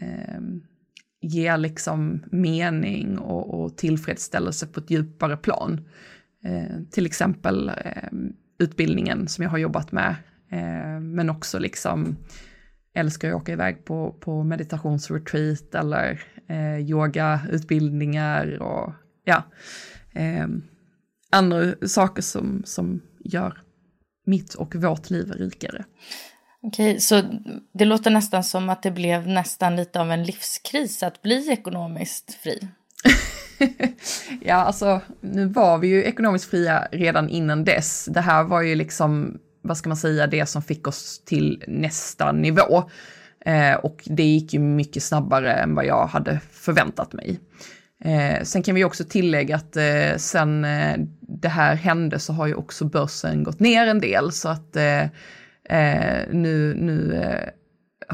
eh, 0.00 0.40
ger 1.20 1.56
liksom 1.56 2.24
mening 2.30 3.18
och, 3.18 3.60
och, 3.60 3.76
tillfredsställelse 3.76 4.66
på 4.66 4.80
ett 4.80 4.90
djupare 4.90 5.36
plan. 5.36 5.88
Eh, 6.44 6.82
till 6.90 7.06
exempel 7.06 7.68
eh, 7.68 8.08
utbildningen 8.58 9.28
som 9.28 9.44
jag 9.44 9.50
har 9.50 9.58
jobbat 9.58 9.92
med, 9.92 10.14
eh, 10.50 11.00
men 11.00 11.30
också 11.30 11.58
liksom 11.58 12.16
älskar 12.94 13.28
att 13.28 13.34
åka 13.34 13.52
iväg 13.52 13.84
på, 13.84 14.16
på 14.20 14.44
meditationsretreat 14.44 15.74
eller 15.74 16.22
eh, 16.48 16.78
yogautbildningar 16.78 18.62
och 18.62 18.92
ja, 19.24 19.42
eh, 20.12 20.46
andra 21.30 21.74
saker 21.86 22.22
som, 22.22 22.62
som 22.64 23.00
gör 23.24 23.62
mitt 24.28 24.54
och 24.54 24.74
vårt 24.74 25.10
liv 25.10 25.32
rikare. 25.32 25.84
Okej, 26.62 27.00
så 27.00 27.22
det 27.72 27.84
låter 27.84 28.10
nästan 28.10 28.44
som 28.44 28.68
att 28.68 28.82
det 28.82 28.90
blev 28.90 29.28
nästan 29.28 29.76
lite 29.76 30.00
av 30.00 30.12
en 30.12 30.24
livskris 30.24 31.02
att 31.02 31.22
bli 31.22 31.52
ekonomiskt 31.52 32.34
fri. 32.34 32.68
ja, 34.40 34.54
alltså 34.54 35.00
nu 35.20 35.46
var 35.46 35.78
vi 35.78 35.88
ju 35.88 36.04
ekonomiskt 36.04 36.50
fria 36.50 36.88
redan 36.92 37.28
innan 37.28 37.64
dess. 37.64 38.04
Det 38.04 38.20
här 38.20 38.44
var 38.44 38.62
ju 38.62 38.74
liksom, 38.74 39.38
vad 39.62 39.76
ska 39.76 39.88
man 39.88 39.96
säga, 39.96 40.26
det 40.26 40.46
som 40.46 40.62
fick 40.62 40.86
oss 40.86 41.22
till 41.24 41.64
nästa 41.68 42.32
nivå. 42.32 42.90
Eh, 43.44 43.74
och 43.74 44.02
det 44.06 44.24
gick 44.24 44.54
ju 44.54 44.58
mycket 44.60 45.02
snabbare 45.02 45.52
än 45.52 45.74
vad 45.74 45.86
jag 45.86 46.06
hade 46.06 46.40
förväntat 46.50 47.12
mig. 47.12 47.40
Eh, 48.04 48.42
sen 48.42 48.62
kan 48.62 48.74
vi 48.74 48.84
också 48.84 49.04
tillägga 49.04 49.56
att 49.56 49.76
eh, 49.76 50.16
sen 50.16 50.64
eh, 50.64 50.96
det 51.20 51.48
här 51.48 51.74
hände 51.74 52.18
så 52.18 52.32
har 52.32 52.46
ju 52.46 52.54
också 52.54 52.84
börsen 52.84 53.44
gått 53.44 53.60
ner 53.60 53.86
en 53.86 54.00
del 54.00 54.32
så 54.32 54.48
att 54.48 54.76
eh, 54.76 55.02
eh 55.70 56.22
nu, 56.32 56.74
nu 56.74 57.14
eh, 57.14 57.48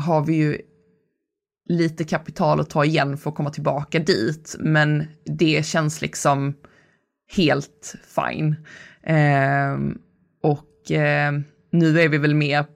har 0.02 0.24
vi 0.24 0.34
ju 0.34 0.58
lite 1.68 2.04
kapital 2.04 2.60
att 2.60 2.70
ta 2.70 2.84
igen 2.84 3.18
för 3.18 3.30
att 3.30 3.36
komma 3.36 3.50
tillbaka 3.50 3.98
dit, 3.98 4.56
men 4.58 5.06
det 5.24 5.66
känns 5.66 6.00
liksom 6.00 6.54
helt 7.36 7.94
fine. 8.14 8.56
och 10.42 10.64
och 10.84 10.92
eh, 10.92 11.32
nu 11.70 12.00
är 12.00 12.08
vi 12.08 12.18
väl 12.18 12.34
mer 12.34 12.66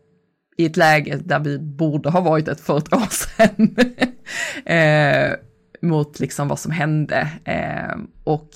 i 0.57 0.67
ett 0.67 0.77
läge 0.77 1.21
där 1.25 1.39
vi 1.39 1.59
borde 1.59 2.11
ha 2.11 2.21
varit 2.21 2.49
ett 2.49 2.61
för 2.61 2.79
ett 2.79 2.93
år 2.93 3.09
sedan. 3.11 3.77
Eh, 4.65 5.33
mot 5.83 6.21
liksom 6.21 6.49
vad 6.49 6.59
som 6.59 6.73
hände. 6.73 7.31
Eh, 7.45 7.97
och 8.25 8.51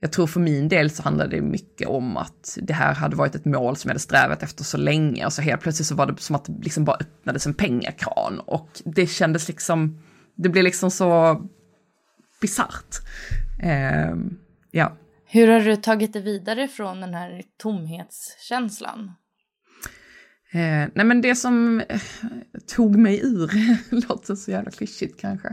jag 0.00 0.12
tror 0.12 0.26
för 0.26 0.40
min 0.40 0.68
del 0.68 0.90
så 0.90 1.02
handlade 1.02 1.36
det 1.36 1.42
mycket 1.42 1.88
om 1.88 2.16
att 2.16 2.58
det 2.62 2.72
här 2.72 2.94
hade 2.94 3.16
varit 3.16 3.34
ett 3.34 3.44
mål 3.44 3.76
som 3.76 3.88
jag 3.88 3.92
hade 3.92 4.00
strävat 4.00 4.42
efter 4.42 4.64
så 4.64 4.76
länge 4.76 5.26
och 5.26 5.32
så 5.32 5.42
helt 5.42 5.60
plötsligt 5.60 5.88
så 5.88 5.94
var 5.94 6.06
det 6.06 6.20
som 6.20 6.36
att 6.36 6.44
det 6.44 6.62
liksom 6.62 6.84
bara 6.84 6.96
öppnades 7.00 7.46
en 7.46 7.54
pengakran 7.54 8.40
och 8.46 8.68
det 8.84 9.06
kändes 9.06 9.48
liksom, 9.48 10.02
det 10.36 10.48
blev 10.48 10.64
liksom 10.64 10.90
så 10.90 11.42
bisarrt. 12.40 12.96
Eh, 13.62 14.14
ja. 14.70 14.96
Hur 15.26 15.48
har 15.48 15.60
du 15.60 15.76
tagit 15.76 16.12
dig 16.12 16.22
vidare 16.22 16.68
från 16.68 17.00
den 17.00 17.14
här 17.14 17.42
tomhetskänslan? 17.62 19.12
Eh, 20.52 20.88
nej 20.94 21.04
men 21.04 21.20
det 21.20 21.34
som 21.34 21.80
eh, 21.88 22.00
tog 22.66 22.96
mig 22.96 23.20
ur, 23.22 23.50
låter 24.08 24.34
så 24.34 24.50
jävla 24.50 24.70
klyschigt 24.70 25.20
kanske, 25.20 25.48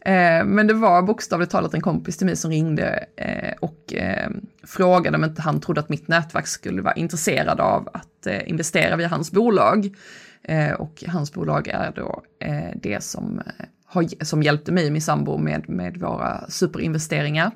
eh, 0.00 0.44
men 0.44 0.66
det 0.66 0.74
var 0.74 1.02
bokstavligt 1.02 1.52
talat 1.52 1.74
en 1.74 1.80
kompis 1.80 2.16
till 2.16 2.26
mig 2.26 2.36
som 2.36 2.50
ringde 2.50 3.04
eh, 3.16 3.54
och 3.60 3.94
eh, 3.94 4.30
frågade 4.64 5.16
om 5.16 5.24
inte 5.24 5.42
han 5.42 5.60
trodde 5.60 5.80
att 5.80 5.88
mitt 5.88 6.08
nätverk 6.08 6.46
skulle 6.46 6.82
vara 6.82 6.94
intresserad 6.94 7.60
av 7.60 7.88
att 7.92 8.26
eh, 8.26 8.48
investera 8.48 8.96
via 8.96 9.08
hans 9.08 9.32
bolag. 9.32 9.94
Eh, 10.42 10.72
och 10.72 11.04
hans 11.06 11.32
bolag 11.32 11.68
är 11.68 11.92
då 11.96 12.22
eh, 12.40 12.70
det 12.82 13.02
som, 13.02 13.38
eh, 13.38 13.66
har, 13.86 14.24
som 14.24 14.42
hjälpte 14.42 14.72
mig 14.72 14.86
och 14.86 14.92
min 14.92 15.02
sambo 15.02 15.38
med, 15.38 15.68
med 15.68 15.96
våra 15.96 16.50
superinvesteringar. 16.50 17.50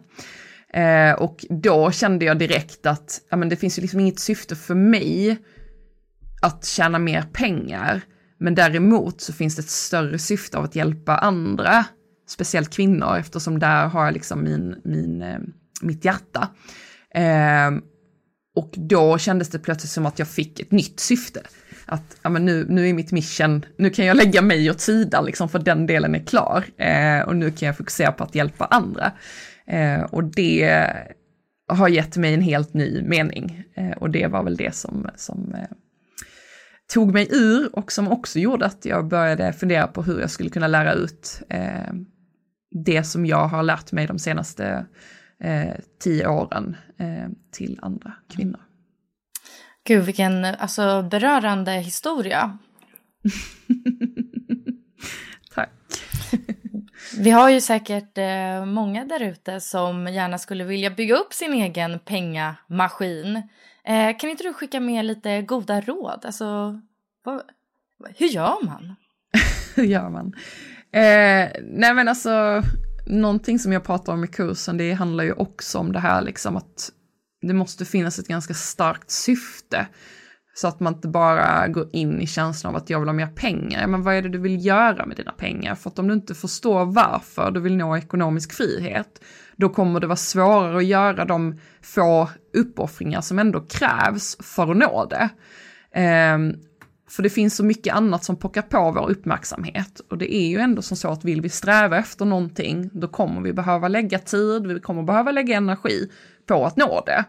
och 1.18 1.44
då 1.48 1.90
kände 1.90 2.24
jag 2.24 2.38
direkt 2.38 2.87
att 2.87 3.20
ja, 3.28 3.37
men 3.37 3.48
det 3.48 3.57
finns 3.57 3.78
ju 3.78 3.83
liksom 3.83 4.00
inget 4.00 4.18
syfte 4.18 4.57
för 4.57 4.74
mig 4.74 5.38
att 6.44 6.64
tjäna 6.64 6.98
mer 6.98 7.22
pengar. 7.22 8.00
Men 8.38 8.54
däremot 8.54 9.20
så 9.20 9.33
finns 9.33 9.57
det 9.57 9.62
ett 9.62 9.70
större 9.70 10.18
syfte 10.18 10.59
av 10.59 10.64
att 10.64 10.76
hjälpa 10.76 11.16
andra, 11.16 11.85
speciellt 12.28 12.70
kvinnor, 12.74 13.16
eftersom 13.16 13.59
där 13.59 13.87
har 13.87 14.04
jag 14.04 14.14
liksom 14.14 14.44
min, 14.44 14.80
min, 14.85 15.22
eh, 15.22 15.38
mitt 15.83 16.04
hjärta. 16.04 16.48
Eh, 17.14 17.70
och 18.57 18.74
då 18.76 19.18
kändes 19.18 19.48
det 19.48 19.59
plötsligt 19.59 19.90
som 19.90 20.07
att 20.07 20.18
jag 20.18 20.28
fick 20.28 20.61
ett 20.61 20.70
nytt 20.70 21.00
syfte. 21.00 21.40
Att 21.87 22.16
ja, 22.22 22.30
men 22.30 22.44
nu, 22.44 22.66
nu 22.68 22.88
är 22.88 22.94
mitt 22.94 23.12
mission, 23.12 23.64
nu 23.78 23.90
kan 23.90 24.07
jag 24.07 24.16
lägga 24.16 24.42
mig 24.42 24.70
åt 24.70 24.80
sidan 24.80 25.24
liksom 25.24 25.48
för 25.48 25.59
den 25.59 25.87
delen 25.87 26.14
är 26.14 26.24
klar. 26.24 26.64
Eh, 26.76 27.20
och 27.20 27.37
nu 27.37 27.50
kan 27.50 27.66
jag 27.66 27.76
fokusera 27.76 28.12
på 28.12 28.24
att 28.24 28.35
hjälpa 28.35 28.64
andra. 28.64 29.12
Eh, 29.66 30.02
och 30.02 30.24
det 30.24 30.85
har 31.68 31.88
gett 31.88 32.16
mig 32.16 32.35
en 32.35 32.40
helt 32.40 32.74
ny 32.74 33.02
mening. 33.02 33.64
Eh, 33.74 33.90
och 33.90 34.11
det 34.11 34.26
var 34.26 34.42
väl 34.42 34.57
det 34.57 34.74
som, 34.74 35.11
som 35.16 35.54
eh, 35.54 35.68
tog 36.92 37.12
mig 37.12 37.29
ur 37.31 37.79
och 37.79 37.92
som 37.92 38.09
också 38.09 38.38
gjorde 38.38 38.66
att 38.66 38.85
jag 38.85 39.09
började 39.09 39.53
fundera 39.53 39.87
på 39.87 40.03
hur 40.03 40.20
jag 40.20 40.31
skulle 40.31 40.51
kunna 40.51 40.68
lära 40.68 40.92
ut 40.92 41.42
eh, 41.49 41.92
det 42.70 43.05
som 43.05 43.27
jag 43.27 43.49
har 43.49 43.62
lärt 43.62 43.92
mig 43.92 44.07
de 44.07 44.18
senaste 44.18 44.87
eh, 45.40 45.73
tio 46.03 46.29
åren 46.29 46.77
eh, 46.99 47.29
till 47.53 47.79
andra 47.83 48.12
kvinnor. 48.29 48.61
Gud, 49.87 50.05
vilken 50.05 50.44
alltså, 50.44 51.03
berörande 51.03 51.73
historia. 51.73 52.59
Tack. 55.55 55.70
Vi 57.18 57.31
har 57.31 57.51
ju 57.51 57.61
säkert 57.61 58.18
eh, 58.18 58.64
många 58.64 59.05
där 59.05 59.23
ute 59.23 59.61
som 59.61 60.07
gärna 60.07 60.38
skulle 60.38 60.64
vilja 60.64 60.90
bygga 60.90 61.16
upp 61.16 61.33
sin 61.33 61.53
egen 61.53 61.99
pengamaskin. 61.99 63.42
Eh, 63.88 64.16
kan 64.18 64.31
inte 64.31 64.42
du 64.42 64.53
skicka 64.53 64.81
med 64.81 65.05
lite 65.05 65.42
goda 65.42 65.81
råd? 65.81 66.20
Alltså, 66.25 66.81
vad, 67.25 67.42
hur 68.16 68.27
gör 68.27 68.64
man? 68.64 68.94
hur 69.75 69.85
gör 69.85 70.11
man? 70.11 70.27
Eh, 70.92 71.51
nej 71.62 71.94
men 71.94 72.09
alltså, 72.09 72.62
någonting 73.07 73.59
som 73.59 73.73
jag 73.73 73.85
pratar 73.85 74.12
om 74.12 74.25
i 74.25 74.29
kursen, 74.29 74.77
det 74.77 74.92
handlar 74.92 75.25
ju 75.25 75.33
också 75.33 75.79
om 75.79 75.92
det 75.92 75.99
här 75.99 76.23
liksom 76.23 76.57
att 76.57 76.90
det 77.40 77.55
måste 77.55 77.85
finnas 77.85 78.18
ett 78.18 78.29
ganska 78.29 78.55
starkt 78.55 79.11
syfte. 79.11 79.87
Så 80.57 80.68
att 80.68 80.81
man 80.81 80.94
inte 80.94 81.09
bara 81.09 81.68
går 81.68 81.88
in 81.92 82.20
i 82.20 82.27
känslan 82.27 82.75
av 82.75 82.83
att 82.83 82.90
jag 82.90 83.01
vill 83.01 83.09
ha 83.09 83.14
mer 83.14 83.27
pengar. 83.27 83.87
Men 83.87 84.03
vad 84.03 84.14
är 84.14 84.23
det 84.23 84.29
du 84.29 84.38
vill 84.38 84.66
göra 84.66 85.07
med 85.07 85.16
dina 85.16 85.33
pengar? 85.33 85.75
För 85.75 85.90
att 85.90 85.99
om 85.99 86.09
du 86.09 86.14
inte 86.14 86.35
förstår 86.35 86.85
varför 86.85 87.51
du 87.51 87.61
vill 87.61 87.77
nå 87.77 87.97
ekonomisk 87.97 88.53
frihet, 88.53 89.25
då 89.57 89.69
kommer 89.69 90.01
det 90.01 90.07
vara 90.07 90.17
svårare 90.17 90.77
att 90.77 90.85
göra 90.85 91.25
de 91.25 91.61
få 91.83 92.31
uppoffringar 92.53 93.21
som 93.21 93.38
ändå 93.38 93.61
krävs 93.61 94.37
för 94.40 94.71
att 94.71 94.77
nå 94.77 95.05
det. 95.11 95.29
Um, 96.35 96.57
för 97.11 97.23
det 97.23 97.31
finns 97.31 97.57
så 97.57 97.64
mycket 97.64 97.95
annat 97.95 98.25
som 98.25 98.37
pockar 98.37 98.62
på 98.62 98.90
vår 98.90 99.11
uppmärksamhet. 99.11 100.01
Och 100.11 100.19
det 100.19 100.35
är 100.35 100.49
ju 100.49 100.59
ändå 100.59 100.83
som 100.83 100.97
så 100.97 101.09
att 101.09 101.25
vill 101.25 101.40
vi 101.40 101.49
sträva 101.49 101.99
efter 101.99 102.25
någonting, 102.25 102.90
då 102.93 103.09
kommer 103.09 103.40
vi 103.40 103.53
behöva 103.53 103.88
lägga 103.88 104.19
tid, 104.19 104.67
vi 104.67 104.81
kommer 104.81 105.03
behöva 105.03 105.31
lägga 105.31 105.57
energi 105.57 106.11
på 106.47 106.67
att 106.67 106.77
nå 106.77 107.05
det. 107.07 107.25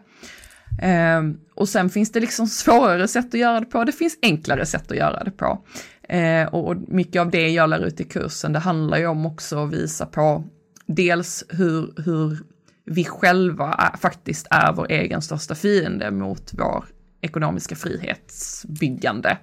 Um, 1.18 1.40
och 1.54 1.68
sen 1.68 1.90
finns 1.90 2.12
det 2.12 2.20
liksom 2.20 2.46
svårare 2.46 3.08
sätt 3.08 3.26
att 3.26 3.40
göra 3.40 3.60
det 3.60 3.66
på, 3.66 3.84
det 3.84 3.92
finns 3.92 4.18
enklare 4.22 4.66
sätt 4.66 4.90
att 4.90 4.96
göra 4.96 5.24
det 5.24 5.30
på. 5.30 5.64
Ehm, 6.08 6.48
och 6.48 6.76
mycket 6.88 7.20
av 7.20 7.30
det 7.30 7.48
jag 7.48 7.70
lär 7.70 7.86
ut 7.86 8.00
i 8.00 8.04
kursen, 8.04 8.52
det 8.52 8.58
handlar 8.58 8.98
ju 8.98 9.06
om 9.06 9.26
också 9.26 9.64
att 9.64 9.72
visa 9.72 10.06
på 10.06 10.44
dels 10.86 11.44
hur, 11.48 12.02
hur 12.04 12.38
vi 12.84 13.04
själva 13.04 13.72
är, 13.72 13.96
faktiskt 13.96 14.46
är 14.50 14.72
vår 14.72 14.86
egen 14.90 15.22
största 15.22 15.54
fiende 15.54 16.10
mot 16.10 16.52
vår 16.52 16.84
ekonomiska 17.20 17.76
frihetsbyggande. 17.76 19.38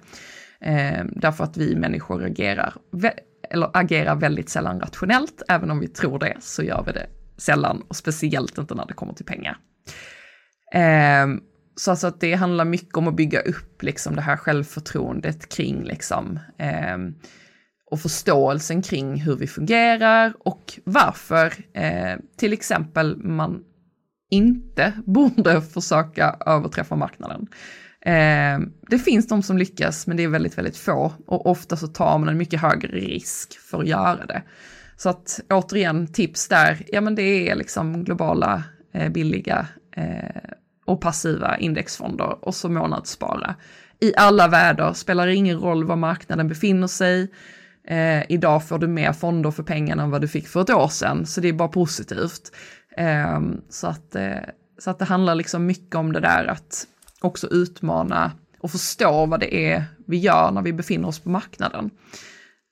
Eh, 0.60 1.04
därför 1.16 1.44
att 1.44 1.56
vi 1.56 1.76
människor 1.76 2.24
agerar, 2.24 2.74
eller 3.50 3.70
agerar 3.74 4.14
väldigt 4.14 4.48
sällan 4.48 4.80
rationellt, 4.80 5.42
även 5.48 5.70
om 5.70 5.80
vi 5.80 5.88
tror 5.88 6.18
det 6.18 6.36
så 6.40 6.62
gör 6.62 6.82
vi 6.86 6.92
det 6.92 7.06
sällan 7.36 7.82
och 7.88 7.96
speciellt 7.96 8.58
inte 8.58 8.74
när 8.74 8.86
det 8.86 8.94
kommer 8.94 9.12
till 9.12 9.26
pengar. 9.26 9.58
Eh, 10.74 11.26
så 11.76 11.90
alltså 11.90 12.06
att 12.06 12.20
det 12.20 12.34
handlar 12.34 12.64
mycket 12.64 12.96
om 12.96 13.08
att 13.08 13.16
bygga 13.16 13.40
upp 13.40 13.82
liksom 13.82 14.16
det 14.16 14.22
här 14.22 14.36
självförtroendet 14.36 15.48
kring 15.48 15.84
liksom 15.84 16.38
eh, 16.58 16.98
och 17.94 18.00
förståelsen 18.00 18.82
kring 18.82 19.20
hur 19.20 19.36
vi 19.36 19.46
fungerar 19.46 20.34
och 20.38 20.80
varför 20.84 21.54
eh, 21.72 22.18
till 22.36 22.52
exempel 22.52 23.16
man 23.16 23.64
inte 24.30 24.92
borde 25.06 25.62
försöka 25.62 26.36
överträffa 26.46 26.96
marknaden. 26.96 27.46
Eh, 28.00 28.58
det 28.90 28.98
finns 28.98 29.28
de 29.28 29.42
som 29.42 29.58
lyckas, 29.58 30.06
men 30.06 30.16
det 30.16 30.22
är 30.22 30.28
väldigt, 30.28 30.58
väldigt 30.58 30.76
få 30.76 31.12
och 31.26 31.46
ofta 31.46 31.76
så 31.76 31.86
tar 31.86 32.18
man 32.18 32.28
en 32.28 32.38
mycket 32.38 32.60
högre 32.60 32.88
risk 32.88 33.58
för 33.58 33.78
att 33.78 33.88
göra 33.88 34.26
det. 34.26 34.42
Så 34.96 35.08
att 35.08 35.40
återigen, 35.50 36.06
tips 36.06 36.48
där, 36.48 36.84
ja 36.86 37.00
men 37.00 37.14
det 37.14 37.50
är 37.50 37.54
liksom 37.54 38.04
globala, 38.04 38.62
eh, 38.94 39.12
billiga 39.12 39.66
eh, 39.96 40.50
och 40.86 41.00
passiva 41.00 41.58
indexfonder 41.58 42.44
och 42.44 42.54
så 42.54 42.68
månadsspara. 42.68 43.54
I 44.00 44.12
alla 44.16 44.48
väder, 44.48 44.92
spelar 44.92 45.26
ingen 45.26 45.60
roll 45.60 45.84
var 45.84 45.96
marknaden 45.96 46.48
befinner 46.48 46.86
sig. 46.86 47.30
Eh, 47.88 48.22
idag 48.28 48.68
får 48.68 48.78
du 48.78 48.86
mer 48.86 49.12
fonder 49.12 49.50
för 49.50 49.62
pengarna 49.62 50.02
än 50.02 50.10
vad 50.10 50.20
du 50.20 50.28
fick 50.28 50.48
för 50.48 50.60
ett 50.60 50.70
år 50.70 50.88
sedan, 50.88 51.26
så 51.26 51.40
det 51.40 51.48
är 51.48 51.52
bara 51.52 51.68
positivt. 51.68 52.52
Eh, 52.96 53.40
så, 53.68 53.86
att, 53.86 54.14
eh, 54.14 54.38
så 54.78 54.90
att 54.90 54.98
det 54.98 55.04
handlar 55.04 55.34
liksom 55.34 55.66
mycket 55.66 55.94
om 55.94 56.12
det 56.12 56.20
där 56.20 56.46
att 56.46 56.86
också 57.20 57.46
utmana 57.46 58.32
och 58.60 58.70
förstå 58.70 59.26
vad 59.26 59.40
det 59.40 59.54
är 59.72 59.84
vi 60.06 60.16
gör 60.16 60.50
när 60.50 60.62
vi 60.62 60.72
befinner 60.72 61.08
oss 61.08 61.18
på 61.18 61.30
marknaden. 61.30 61.90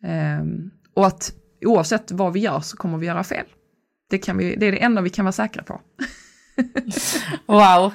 Ehm, 0.04 0.70
och 0.94 1.06
att 1.06 1.32
oavsett 1.64 2.10
vad 2.10 2.32
vi 2.32 2.40
gör 2.40 2.60
så 2.60 2.76
kommer 2.76 2.98
vi 2.98 3.06
göra 3.06 3.24
fel. 3.24 3.46
Det, 4.10 4.18
kan 4.18 4.36
vi, 4.36 4.56
det 4.56 4.66
är 4.66 4.72
det 4.72 4.82
enda 4.82 5.02
vi 5.02 5.10
kan 5.10 5.24
vara 5.24 5.32
säkra 5.32 5.62
på. 5.62 5.80
wow! 7.46 7.92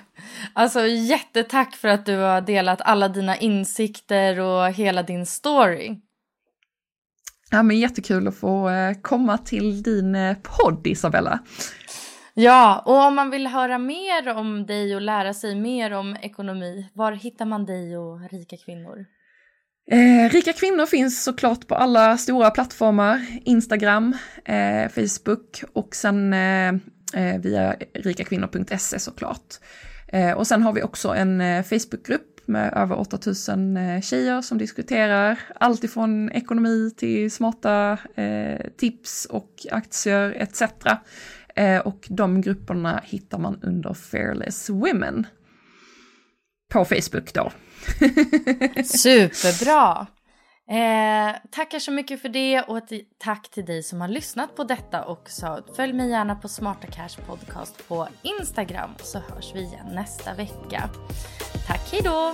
Alltså 0.54 0.88
jättetack 0.88 1.76
för 1.76 1.88
att 1.88 2.06
du 2.06 2.16
har 2.16 2.42
delat 2.42 2.82
alla 2.82 3.08
dina 3.10 3.38
insikter 3.38 4.40
och 4.40 4.72
hela 4.72 5.04
din 5.04 5.26
story. 5.26 5.96
Ja 7.52 7.64
men 7.64 7.80
jättekul 7.80 8.28
att 8.28 8.36
få 8.36 8.70
eh, 8.70 8.94
komma 9.02 9.38
till 9.38 9.84
din 9.84 10.16
eh, 10.16 10.38
podd 10.42 10.88
Isabella. 10.88 11.40
Ja, 12.34 12.84
och 12.86 13.06
om 13.06 13.16
man 13.16 13.30
vill 13.30 13.48
höra 13.48 13.78
mer 13.78 14.28
om 14.36 14.66
dig 14.66 14.96
och 14.96 15.02
lära 15.02 15.34
sig 15.34 15.56
mer 15.56 15.94
om 15.94 16.18
ekonomi, 16.22 16.90
var 16.94 17.12
hittar 17.12 17.46
man 17.46 17.66
dig 17.66 17.98
och 17.98 18.32
Rika 18.32 18.58
Kvinnor? 18.58 19.06
Eh, 19.92 20.30
Rika 20.30 20.54
Kvinnor 20.54 20.86
finns 20.86 21.24
såklart 21.24 21.68
på 21.68 21.76
alla 21.76 22.18
stora 22.18 22.52
plattformar, 22.52 23.26
Instagram, 23.46 24.18
eh, 24.46 24.90
Facebook 24.90 25.64
och 25.74 25.96
sen 25.96 26.34
eh, 26.34 26.68
eh 27.14 27.42
via 27.42 27.76
rikakvinnor.se 27.94 29.00
såklart. 29.00 29.56
Och 30.36 30.48
sen 30.48 30.64
har 30.64 30.74
vi 30.74 30.84
också 30.84 31.10
en 31.10 31.64
Facebookgrupp 31.64 32.37
med 32.48 32.74
över 32.74 33.00
8000 33.00 33.78
eh, 33.78 34.02
tjejer 34.02 34.42
som 34.42 34.58
diskuterar 34.58 35.40
allt 35.56 35.84
ifrån 35.84 36.32
ekonomi 36.32 36.92
till 36.98 37.32
smarta 37.32 37.98
eh, 38.16 38.68
tips 38.78 39.26
och 39.26 39.52
aktier 39.72 40.32
etc. 40.38 40.62
Eh, 41.56 41.80
och 41.80 42.08
de 42.10 42.42
grupperna 42.42 43.02
hittar 43.04 43.38
man 43.38 43.60
under 43.62 43.94
Fearless 43.94 44.70
Women. 44.70 45.28
på 46.74 46.86
Facebook 46.86 47.34
då. 47.34 47.52
Superbra! 48.84 50.08
Eh, 50.70 51.36
tackar 51.50 51.80
så 51.80 51.92
mycket 51.92 52.22
för 52.22 52.30
det 52.30 52.62
och 52.62 52.78
ett 52.78 52.92
tack 53.18 53.50
till 53.50 53.66
dig 53.66 53.84
som 53.84 54.02
har 54.02 54.08
lyssnat 54.08 54.56
på 54.56 54.64
detta 54.64 55.06
också. 55.06 55.64
Följ 55.76 55.94
mig 55.94 56.10
gärna 56.10 56.36
på 56.36 56.48
Smarta 56.48 56.88
Cash 56.88 57.22
Podcast 57.28 57.88
på 57.88 58.08
Instagram 58.22 58.92
så 59.04 59.20
hörs 59.20 59.56
vi 59.56 59.60
igen 59.60 59.88
nästa 59.94 60.34
vecka. 60.34 60.90
Tack, 61.68 61.92
hejdå! 61.92 62.34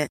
it. 0.00 0.10